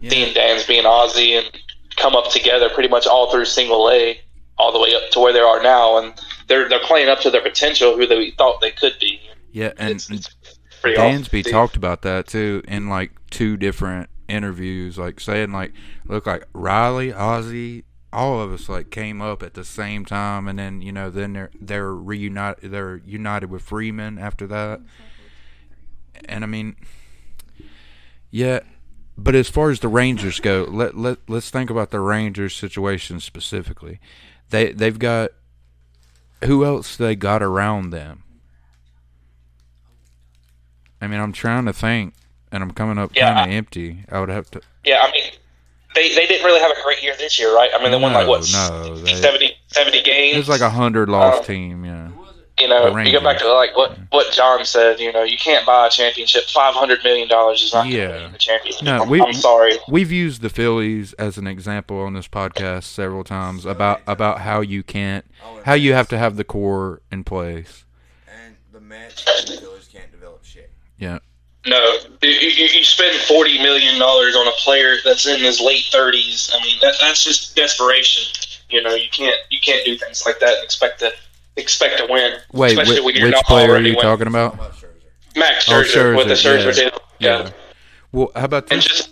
[0.00, 0.10] yeah.
[0.10, 1.50] seeing Dansby and Ozzie and
[1.96, 4.20] come up together pretty much all through single A,
[4.58, 5.96] all the way up to where they are now.
[5.96, 6.12] And
[6.46, 9.18] they're, they're playing up to their potential, who they thought they could be.
[9.50, 10.36] yeah, and It's, it's
[10.82, 15.72] pretty awesome Dansby talked about that too in like two different interviews, like saying like,
[16.06, 20.58] look, like Riley, Ozzie, all of us like came up at the same time, and
[20.58, 24.80] then you know then they're they're reunited, they're united with Freeman after that,
[26.24, 26.76] and I mean,
[28.30, 28.60] yeah.
[29.16, 33.20] But as far as the Rangers go, let let let's think about the Rangers situation
[33.20, 34.00] specifically.
[34.48, 35.32] They they've got
[36.44, 38.22] who else they got around them.
[41.00, 42.14] I mean, I'm trying to think,
[42.52, 44.04] and I'm coming up Yeah, kind of empty.
[44.10, 44.60] I would have to.
[44.84, 45.24] Yeah, I mean,
[45.94, 47.70] they, they didn't really have a great year this year, right?
[47.74, 50.34] I mean, they won like what, no, they- 70, 70 games.
[50.36, 51.84] It was like a hundred loss Uh, team.
[51.84, 52.08] Yeah,
[52.58, 55.00] you know, you go back to like what what John said.
[55.00, 56.44] You know, you can't buy a championship.
[56.44, 58.08] Five hundred million dollars is not Yeah.
[58.18, 58.82] to win championship.
[58.82, 59.72] No, we- I'm sorry.
[59.88, 64.60] we've used the Phillies as an example on this podcast several times about about how
[64.60, 65.24] you can't,
[65.64, 67.84] how you have to have the core in place.
[68.28, 70.70] And the Mets and the Phillies can't develop shit.
[70.98, 71.20] Yeah,
[71.66, 75.84] No, you, you, you spend forty million dollars on a player that's in his late
[75.92, 76.50] thirties.
[76.54, 78.22] I mean, that, that's just desperation.
[78.70, 81.12] You know, you can't you can't do things like that and expect to
[81.56, 82.38] expect to win.
[82.52, 84.00] wait, especially when you're which not player are you winning.
[84.00, 84.54] talking about?
[84.54, 85.68] How about Scherzer?
[85.68, 86.90] Oh, Scherzer, with the Scherzer, Scherzer yeah.
[86.90, 87.00] deal.
[87.18, 87.42] Yeah.
[87.42, 87.50] yeah.
[88.12, 88.84] Well, how about this?
[88.84, 89.10] just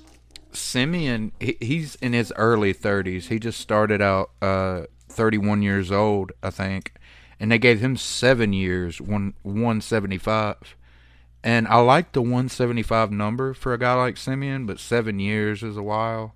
[0.52, 3.24] Semien, he, he's in his early 30s.
[3.28, 6.94] He just started out uh, 31 years old, I think,
[7.38, 10.76] and they gave him seven years, one 175.
[11.44, 15.76] And I like the 175 number for a guy like Semien, but seven years is
[15.76, 16.34] a while.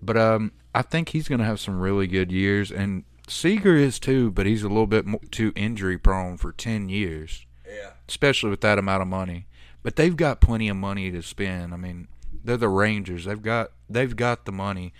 [0.00, 3.98] But um, I think he's going to have some really good years, and Seager is
[3.98, 7.90] too, but he's a little bit more, too injury prone for 10 years Yeah.
[8.08, 9.46] especially with that amount of money.
[9.82, 11.74] But they've got plenty of money to spend.
[11.74, 12.08] I mean,
[12.44, 13.24] they're the Rangers.
[13.26, 14.92] They've got they've got the money,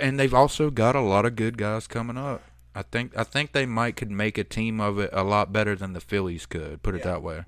[0.00, 2.42] and they've also got a lot of good guys coming up.
[2.74, 5.74] I think I think they might could make a team of it a lot better
[5.76, 6.82] than the Phillies could.
[6.82, 7.12] Put it Yeah.
[7.12, 7.44] that way.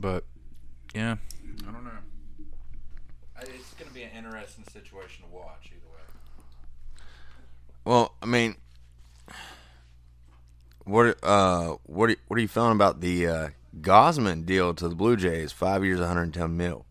[0.00, 0.24] But
[0.94, 1.16] yeah,
[1.68, 1.90] I don't know.
[3.42, 7.02] It's going to be an interesting situation to watch either way.
[7.84, 8.56] Well, I mean,
[10.84, 13.48] what uh, what are, what are you feeling about the uh,
[13.80, 15.52] Gausman deal to the Blue Jays?
[15.52, 16.86] Five years, 110 mil.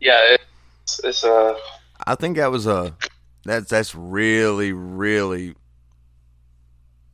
[0.00, 0.36] yeah,
[0.82, 1.56] it's, it's uh
[2.04, 2.96] I think that was a
[3.44, 5.54] that's that's really really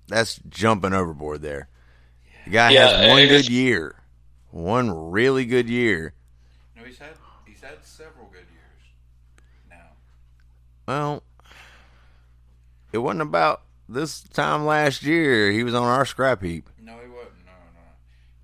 [0.08, 1.68] that's jumping overboard there.
[2.48, 3.50] The guy Yeah, has one good is.
[3.50, 3.94] year,
[4.50, 6.14] one really good year.
[6.74, 7.10] No, he's had
[7.46, 8.88] he's had several good years
[9.68, 9.90] now.
[10.86, 11.22] Well,
[12.90, 15.50] it wasn't about this time last year.
[15.50, 16.70] He was on our scrap heap.
[16.82, 17.44] No, he wasn't.
[17.44, 17.80] No, no.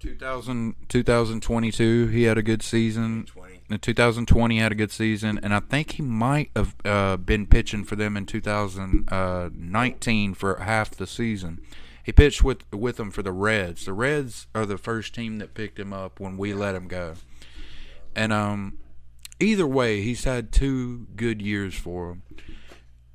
[0.01, 3.25] 2000, 2022, he had a good season.
[3.25, 3.55] 20.
[3.71, 7.47] In 2020, he had a good season, and I think he might have uh, been
[7.47, 11.63] pitching for them in 2019 for half the season.
[12.05, 13.87] He pitched with with them for the Reds.
[13.87, 17.15] The Reds are the first team that picked him up when we let him go.
[18.15, 18.79] And um,
[19.41, 22.23] either way, he's had two good years for him.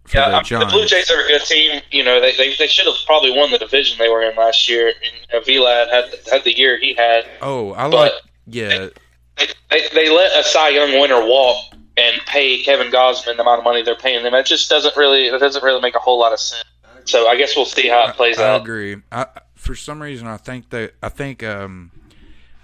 [0.06, 1.82] For Yeah, the I mean, the Blue Jays are a good team.
[1.92, 4.68] You know, they they, they should have probably won the division they were in last
[4.68, 4.88] year.
[4.88, 7.28] And uh, Vlad had had the year he had.
[7.42, 8.12] Oh, I like.
[8.48, 8.90] Yeah,
[9.38, 13.60] They, they, they let a Cy Young winner walk and pay Kevin Gausman the amount
[13.60, 14.34] of money they're paying them.
[14.34, 16.64] It just doesn't really it doesn't really make a whole lot of sense.
[17.10, 18.60] So I guess we'll see how it plays I out.
[18.60, 18.98] I agree.
[19.12, 21.92] I for some reason I think that I think um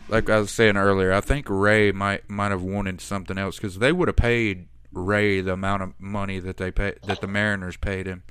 [0.07, 3.79] like I was saying earlier, I think Ray might might have wanted something else because
[3.79, 7.77] they would have paid Ray the amount of money that they pay that the Mariners
[7.77, 8.23] paid him.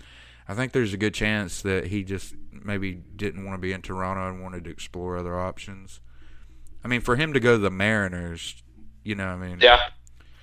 [0.47, 3.83] I think there's a good chance that he just maybe didn't want to be in
[3.83, 6.01] Toronto and wanted to explore other options.
[6.85, 8.63] I mean, for him to go to the Mariners,
[9.03, 9.81] you know, I mean, Yeah.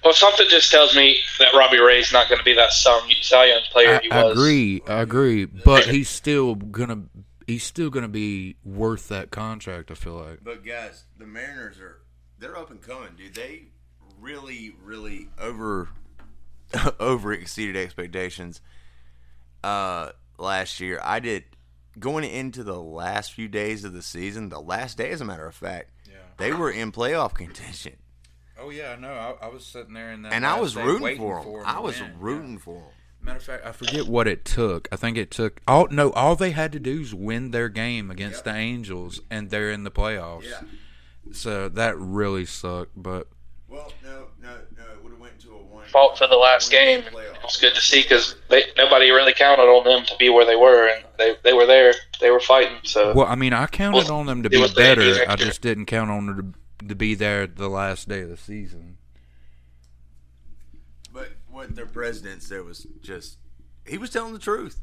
[0.03, 3.45] Well, something just tells me that Robbie Ray's not going to be that Cy Cy
[3.45, 4.17] Young player I, he was.
[4.17, 7.03] I agree, I agree, but he's still gonna
[7.47, 9.91] he's still gonna be worth that contract.
[9.91, 10.39] I feel like.
[10.43, 11.99] But guys, the Mariners are
[12.39, 13.35] they're up and coming, dude.
[13.35, 13.65] They
[14.19, 15.89] really, really over
[16.99, 18.61] over exceeded expectations
[19.63, 20.99] uh last year.
[21.03, 21.43] I did
[21.99, 25.45] going into the last few days of the season, the last day as a matter
[25.45, 26.15] of fact, Yeah.
[26.37, 27.97] they were in playoff contention.
[28.63, 31.01] Oh yeah, no, I, I was sitting there in that, And I was day rooting
[31.03, 31.53] waiting for them.
[31.61, 32.83] him I was win, rooting for them.
[33.23, 34.87] Matter of fact, I forget what it took.
[34.91, 38.09] I think it took all no, all they had to do is win their game
[38.09, 40.45] against the Angels, and they're in the playoffs.
[41.31, 43.27] So that really sucked, but
[43.69, 44.83] Well, no, no, no.
[44.93, 45.85] It would have went to a one.
[45.85, 47.01] Fought for the last game.
[47.01, 48.35] It was good to see because
[48.75, 51.93] nobody really counted on them to be where they were, and they, they were there.
[52.19, 52.77] They were fighting.
[52.83, 55.31] So well, I mean, I counted Well, on them to be was the Yankees better.
[55.31, 58.37] I just didn't count on them to, to be there the last day of the
[58.37, 58.97] season.
[61.13, 63.37] But what their president said was just
[63.85, 64.81] he was telling the truth.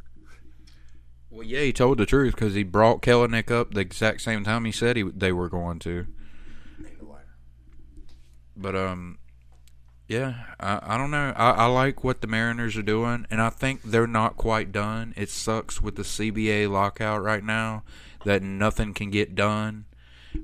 [1.30, 4.64] Well, yeah, he told the truth because he brought Kelenic up the exact same time
[4.64, 6.07] he said he they were going to.
[8.57, 9.18] But um,
[10.09, 11.32] yeah, I, I don't know.
[11.36, 15.14] I, I like what the Mariners are doing, and I think they're not quite done.
[15.16, 17.84] It sucks with the CBA lockout right now
[18.24, 19.84] that nothing can get done.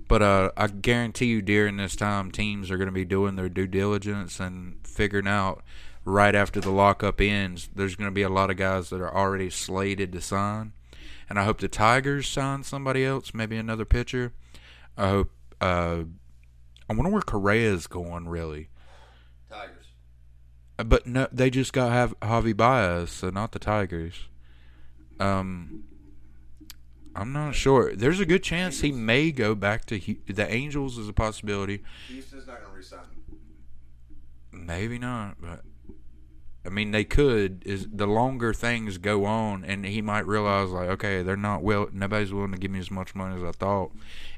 [0.08, 3.48] But uh, I guarantee you, during this time, teams are going to be doing their
[3.48, 5.62] due diligence and figuring out
[6.04, 7.68] right after the lockup ends.
[7.74, 10.72] There's going to be a lot of guys that are already slated to sign,
[11.28, 14.32] and I hope the Tigers sign somebody else, maybe another pitcher.
[14.96, 15.30] I hope.
[15.60, 16.04] Uh,
[16.88, 18.68] I wonder where Correa's going, really.
[19.50, 19.86] Tigers.
[20.76, 24.28] But no, they just got have Javi Baez, so not the Tigers.
[25.18, 25.84] Um,
[27.16, 27.94] I'm not sure.
[27.94, 30.98] There's a good chance he may go back to Hu- the Angels.
[30.98, 31.82] Is a possibility.
[32.08, 33.00] Houston's not going to resign.
[34.52, 35.62] Maybe not, but
[36.64, 37.62] I mean they could.
[37.66, 41.88] Is the longer things go on, and he might realize like, okay, they're not will.
[41.92, 43.92] Nobody's willing to give me as much money as I thought,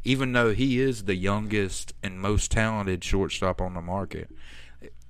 [0.05, 4.31] even though he is the youngest and most talented shortstop on the market.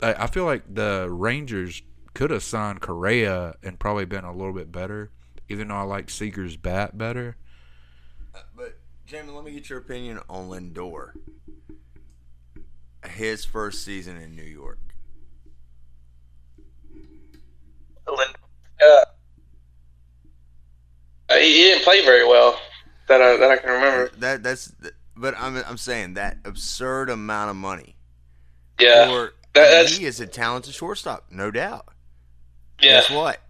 [0.01, 1.83] I, I feel like the Rangers
[2.14, 5.11] could have signed Correa and probably been a little bit better,
[5.49, 7.37] even though I like Seager's bat better.
[8.57, 11.11] But Jamie, let me get your opinion on Lindor.
[13.09, 14.78] His first season in New York.
[18.09, 19.05] uh,
[21.30, 22.59] he, he didn't play very well
[23.09, 24.11] that I, that I can remember.
[24.18, 24.72] That that's.
[25.16, 27.97] But I'm I'm saying that absurd amount of money
[28.78, 31.87] Yeah, for That- I mean, that's- he is a talented shortstop, no doubt.
[32.80, 33.01] yeah.
[33.01, 33.41] Guess what?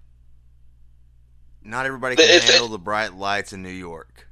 [1.64, 4.25] Not everybody can handle the bright lights in New York.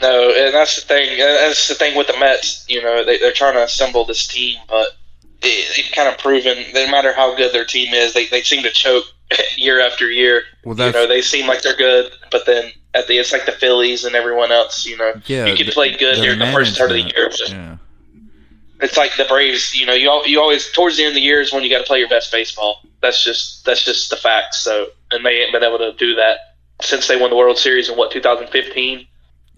[0.00, 1.18] No, and that's the thing.
[1.18, 2.64] That's the thing with the Mets.
[2.68, 4.88] You know, they, they're trying to assemble this team, but
[5.42, 6.56] it, it's kind of proven.
[6.72, 9.04] No matter how good their team is, they, they seem to choke
[9.56, 10.42] year after year.
[10.64, 13.52] Well, You know, they seem like they're good, but then at the it's like the
[13.52, 14.86] Phillies and everyone else.
[14.86, 15.46] You know, yeah.
[15.46, 17.30] you can the- play good during the first part of the year.
[17.48, 17.76] Yeah.
[18.80, 19.74] It's like the Braves.
[19.74, 21.78] You know, you you always towards the end of the year is when you got
[21.78, 22.82] to play your best baseball.
[23.02, 24.54] That's just that's just the fact.
[24.54, 26.38] So, and they ain't been able to do that
[26.80, 29.08] since they won the World Series in what 2015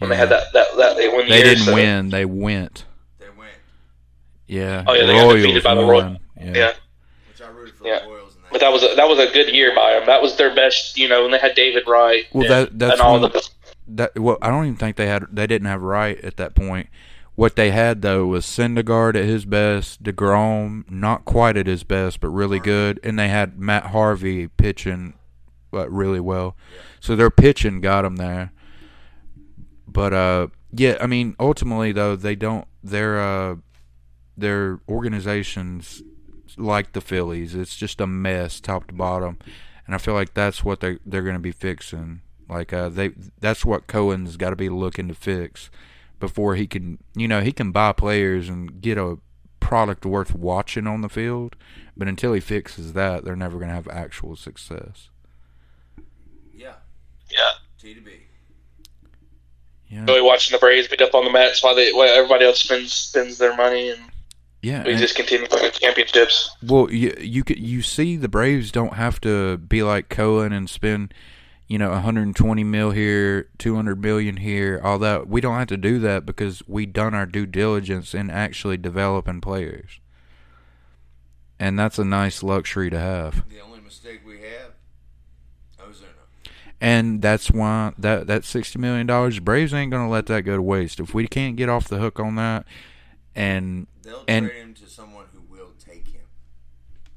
[0.00, 1.24] when they had that that, that they won.
[1.24, 2.10] The They year, didn't so- win.
[2.10, 2.84] They went.
[3.18, 3.52] They went,
[4.46, 4.84] Yeah.
[4.86, 6.18] Oh, yeah, they got Royals defeated by the Roy- won.
[6.40, 6.52] Yeah.
[6.54, 6.72] Yeah.
[7.28, 8.00] which I rooted for Yeah.
[8.00, 8.34] the Royals.
[8.34, 10.06] And they But that was a, that was a good year by them.
[10.06, 12.24] That was their best, you know, when they had David Wright.
[12.32, 13.48] Well, and, that- that's and all one- the
[13.88, 15.24] That well, I don't even think they had.
[15.32, 16.88] They didn't have Wright at that point.
[17.36, 22.20] What they had though was Syndergaard at his best, deGrom not quite at his best,
[22.20, 25.14] but really good, and they had Matt Harvey pitching
[25.72, 26.54] uh, really well.
[27.00, 28.52] So their pitching got them there.
[29.92, 32.66] But uh, yeah, I mean, ultimately though, they don't.
[32.82, 33.56] Their uh,
[34.36, 36.02] their organizations
[36.56, 37.54] like the Phillies.
[37.54, 39.38] It's just a mess, top to bottom,
[39.86, 42.22] and I feel like that's what they they're going to be fixing.
[42.48, 45.70] Like uh, they, that's what Cohen's got to be looking to fix
[46.18, 49.18] before he can, you know, he can buy players and get a
[49.60, 51.54] product worth watching on the field,
[51.96, 55.10] but until he fixes that, they're never going to have actual success.
[56.52, 56.74] Yeah.
[57.30, 57.52] Yeah.
[57.80, 58.10] T to B.
[59.90, 62.60] Yeah, Really watching the Braves beat up on the Mets while they while everybody else
[62.62, 64.00] spends spends their money and
[64.62, 64.84] yeah.
[64.84, 66.48] we and- just continue winning championships.
[66.64, 70.70] Well, you you could you see the Braves don't have to be like Cohen and
[70.70, 71.12] spend,
[71.66, 75.26] you know, 120 mil here, 200 million here, all that.
[75.28, 79.40] We don't have to do that because we done our due diligence in actually developing
[79.40, 79.98] players,
[81.58, 83.48] and that's a nice luxury to have.
[83.48, 84.29] The only mistake we have, Ozuna.
[86.80, 90.62] And that's why that that 60 million dollars, Braves ain't gonna let that go to
[90.62, 90.98] waste.
[90.98, 92.64] If we can't get off the hook on that,
[93.34, 96.22] and They'll And- trade him to someone who will take him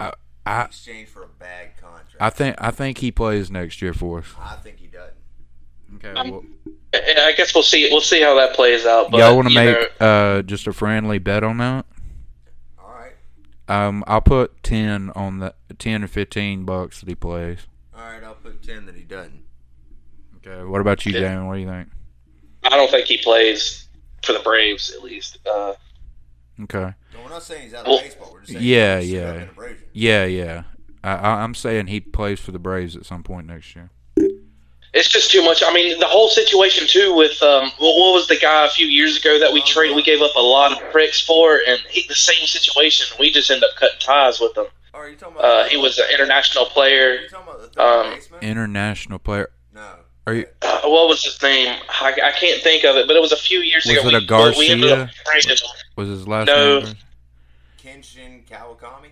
[0.01, 0.11] I in
[0.45, 2.17] I exchange for a bad contract.
[2.19, 4.25] I think I think he plays next year for us.
[4.37, 5.15] I think he doesn't.
[5.95, 6.29] Okay.
[6.29, 6.43] well-
[6.93, 7.89] I I guess we'll see.
[7.89, 9.09] We'll see how that plays out.
[9.11, 11.85] But, Y'all want to make uh, just a friendly bet on that?
[12.77, 13.13] All right.
[13.67, 17.65] Um, I'll put ten on the ten or fifteen bucks that he plays.
[17.95, 18.23] All right.
[18.23, 19.41] I'll put ten that he doesn't.
[20.45, 20.63] Okay.
[20.63, 21.21] What about you, Yeah.
[21.29, 21.47] Damon?
[21.47, 21.89] What do you think?
[22.65, 23.87] I don't think he plays
[24.23, 25.37] for the Braves at least.
[25.45, 25.73] Uh,
[26.61, 26.93] Okay.
[27.13, 28.29] No, we're not saying he's out of Well, baseball.
[28.31, 29.33] We're just saying yeah, he's yeah.
[29.33, 29.83] in abrasion.
[29.91, 30.63] Yeah, yeah.
[31.03, 33.89] I, I, I'm saying he plays for the Braves at some point next year.
[34.93, 35.63] it's just too much.
[35.65, 38.85] I mean, the whole situation too with um, what, what was the guy a few
[38.85, 39.95] years ago that we traded?
[39.95, 43.07] We gave up a lot of pricks for, and he, the same situation.
[43.19, 44.65] We just end up cutting ties with him.
[44.93, 45.65] Oh, are you talking about?
[45.65, 47.15] Uh, he was an international Are player.
[47.21, 47.81] you talking about the third
[48.35, 48.39] um.
[48.43, 49.49] International player.
[49.73, 49.89] no.
[50.25, 50.45] Are you?
[50.61, 51.75] Uh, what was his name?
[51.89, 54.07] I, I can't think of it, but it was a few years Was ago.
[54.09, 55.09] it a we, we ended up
[55.97, 56.79] Was his last No.
[56.79, 56.95] name?
[57.77, 59.09] Kenshin Kawakami.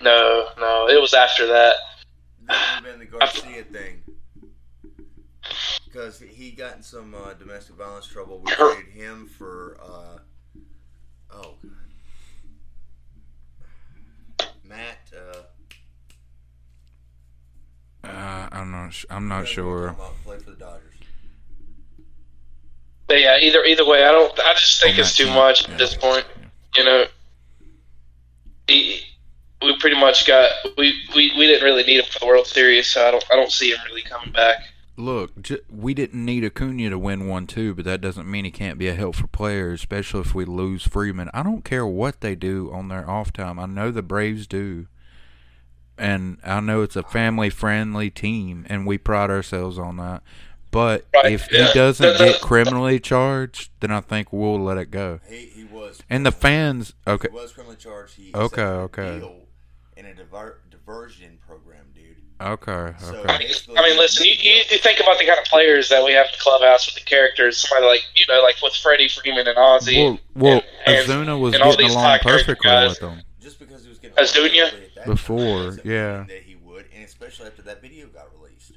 [0.00, 1.74] No, no, it was after that.
[2.48, 4.02] That would have been the Garcia thing.
[5.84, 8.40] Because he got in some uh, domestic violence trouble.
[8.40, 9.78] We Her- traded him for.
[9.80, 10.18] Uh,
[11.32, 11.54] oh.
[14.64, 14.98] Matt.
[15.16, 15.42] Uh,
[18.04, 18.92] Uh, I'm not.
[18.92, 19.64] sh- I'm not sure.
[19.64, 20.88] we're talking about, Played for the Dodgers.
[23.06, 24.38] But yeah, either either way, I don't.
[24.40, 25.74] I just think it's too team, much yeah.
[25.74, 26.24] at this point.
[26.76, 27.04] You know,
[28.66, 29.00] he,
[29.60, 32.90] we pretty much got we, we we didn't really need him for the World Series,
[32.90, 34.58] so I don't I don't see him really coming back.
[34.96, 38.50] Look, j- we didn't need Acuna to win one too, but that doesn't mean he
[38.50, 41.30] can't be a helpful player, especially if we lose Freeman.
[41.32, 43.58] I don't care what they do on their off time.
[43.58, 44.86] I know the Braves do,
[45.98, 50.22] and I know it's a family-friendly team, and we pride ourselves on that.
[50.70, 51.66] But Right, if yeah.
[51.68, 55.20] he doesn't The- the- get criminally charged, then I think we'll let it go.
[55.28, 56.00] He, he was.
[56.08, 58.14] And the fans, okay, He was criminally charged.
[58.16, 59.18] He Okay, accepted a okay.
[59.20, 59.36] Deal
[59.98, 62.16] in a diver- diversion program, dude.
[62.40, 63.34] okay, So- okay.
[63.34, 66.02] I mean, I mean, listen, you, you, you think about the kind of players that
[66.02, 67.58] we have in the clubhouse with the characters.
[67.58, 70.02] Somebody like you know, like with Freddie Freeman and Ozzie.
[70.02, 72.88] Well, well, and- Ozuna was and all getting these along perfectly guys.
[72.92, 73.22] with them.
[73.42, 74.64] Just because he was getting As Dunya?
[74.72, 76.24] older at that Before, time doesn't mean yeah.
[76.28, 78.72] that he would, and especially after that video got released.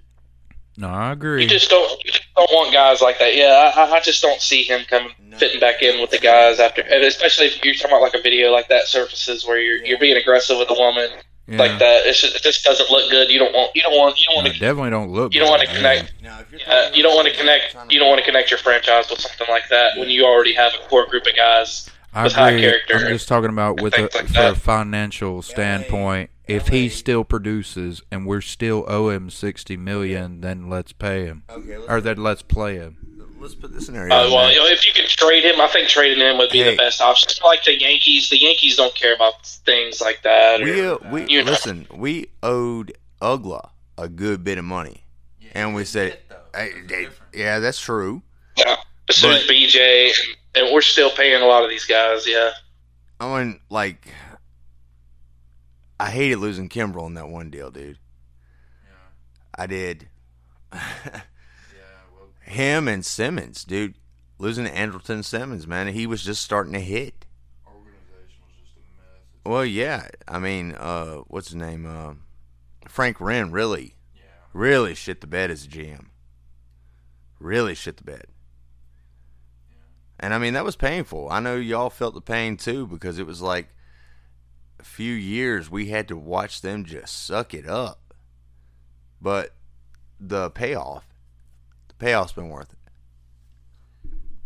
[0.78, 1.44] No, I agree.
[1.44, 3.34] You just don't you just don't want guys like that.
[3.36, 5.38] Yeah, I, I just don't see him coming No.
[5.38, 8.22] fitting back in with the guys after, and especially if you're talking about like a
[8.22, 11.10] video like that surfaces where you're you're being aggressive with a woman
[11.48, 11.60] Yeah.
[11.60, 12.06] like that.
[12.08, 13.30] It's just, it just doesn't look good.
[13.30, 15.34] You don't want you don't want you don't No, want to definitely don't look.
[15.34, 16.14] you don't want to connect.
[16.22, 17.74] Now, if you're Uh, you don't want to connect.
[17.90, 20.74] You don't want to connect your franchise with something like that when you already have
[20.74, 21.90] a core group of guys.
[22.16, 22.62] I with high agree.
[22.62, 26.30] character I'm just talking about with a, like for a financial standpoint.
[26.48, 31.44] If he still produces and we're still owe him sixty million, then let's pay him,
[31.50, 32.98] Okay, let's, or then let's play him.
[33.40, 34.14] let's put this scenario.
[34.16, 34.54] Uh, in well, there.
[34.54, 36.72] you know, if you can trade him, I think trading him would be Hey.
[36.72, 37.30] the best option.
[37.32, 38.30] It's like the Yankees.
[38.30, 40.62] The Yankees don't care about things like that.
[40.62, 41.52] we or- uh, we you know.
[41.52, 41.88] listen.
[41.92, 45.06] We owed Uggla a good bit of money,
[45.54, 46.20] and we said,
[46.54, 48.22] hey, they- "Yeah, that's true."
[48.56, 48.76] Yeah.
[49.10, 50.12] As soon as But- BJ,
[50.56, 52.28] and, we're still paying a lot of these guys.
[52.28, 52.52] Yeah.
[53.20, 54.08] I mean, like,
[56.00, 58.00] I hated losing Kimbrel in that one deal, dude.
[59.58, 60.10] I did.
[61.74, 63.96] Yeah, well, him and Simmons, dude.
[64.38, 65.88] Losing to Andrelton Simmons, man.
[65.88, 67.26] He was just starting to hit.
[67.66, 69.22] Organization was just a mess.
[69.46, 70.10] Well, yeah.
[70.28, 71.86] I mean, uh, what's his name?
[71.86, 72.16] Uh,
[72.90, 74.24] Frank Wren really, yeah.
[74.54, 76.08] really shit the bed as a GM.
[77.40, 78.26] Really shit the bed.
[80.20, 81.30] And I mean, that was painful.
[81.30, 83.70] I know y'all felt the pain too because it was like
[84.80, 88.14] a few years we had to watch them just suck it up.
[89.22, 89.56] but
[90.20, 91.06] the payoff,
[91.88, 92.80] the payoff's been worth it.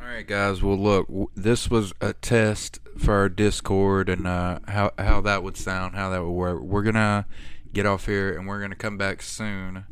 [0.01, 0.63] All right, guys.
[0.63, 5.57] Well, look, this was a test for our Discord and uh, how how that would
[5.57, 6.61] sound, how that would work.
[6.61, 7.25] We're gonna
[7.73, 9.85] get off here and we're gonna come back soon,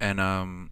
[0.00, 0.70] and um,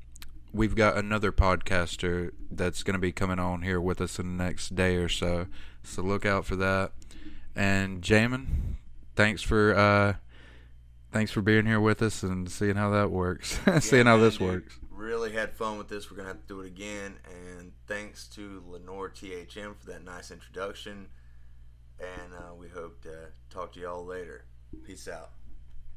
[0.52, 4.74] we've got another podcaster that's gonna be coming on here with us in the next
[4.74, 5.46] day or so.
[5.82, 6.92] So look out for that.
[7.54, 8.76] And Jamin,
[9.16, 10.14] thanks for uh,
[11.12, 14.38] thanks for being here with us and seeing how that works, seeing how man, this
[14.38, 14.48] dude.
[14.48, 14.78] works.
[14.90, 16.10] Really had fun with this.
[16.10, 17.16] We're gonna have to do it again.
[17.24, 21.08] And thanks to Lenore THM for that nice introduction.
[21.98, 24.46] And uh, we hope to talk to y'all later.
[24.84, 25.30] Peace out.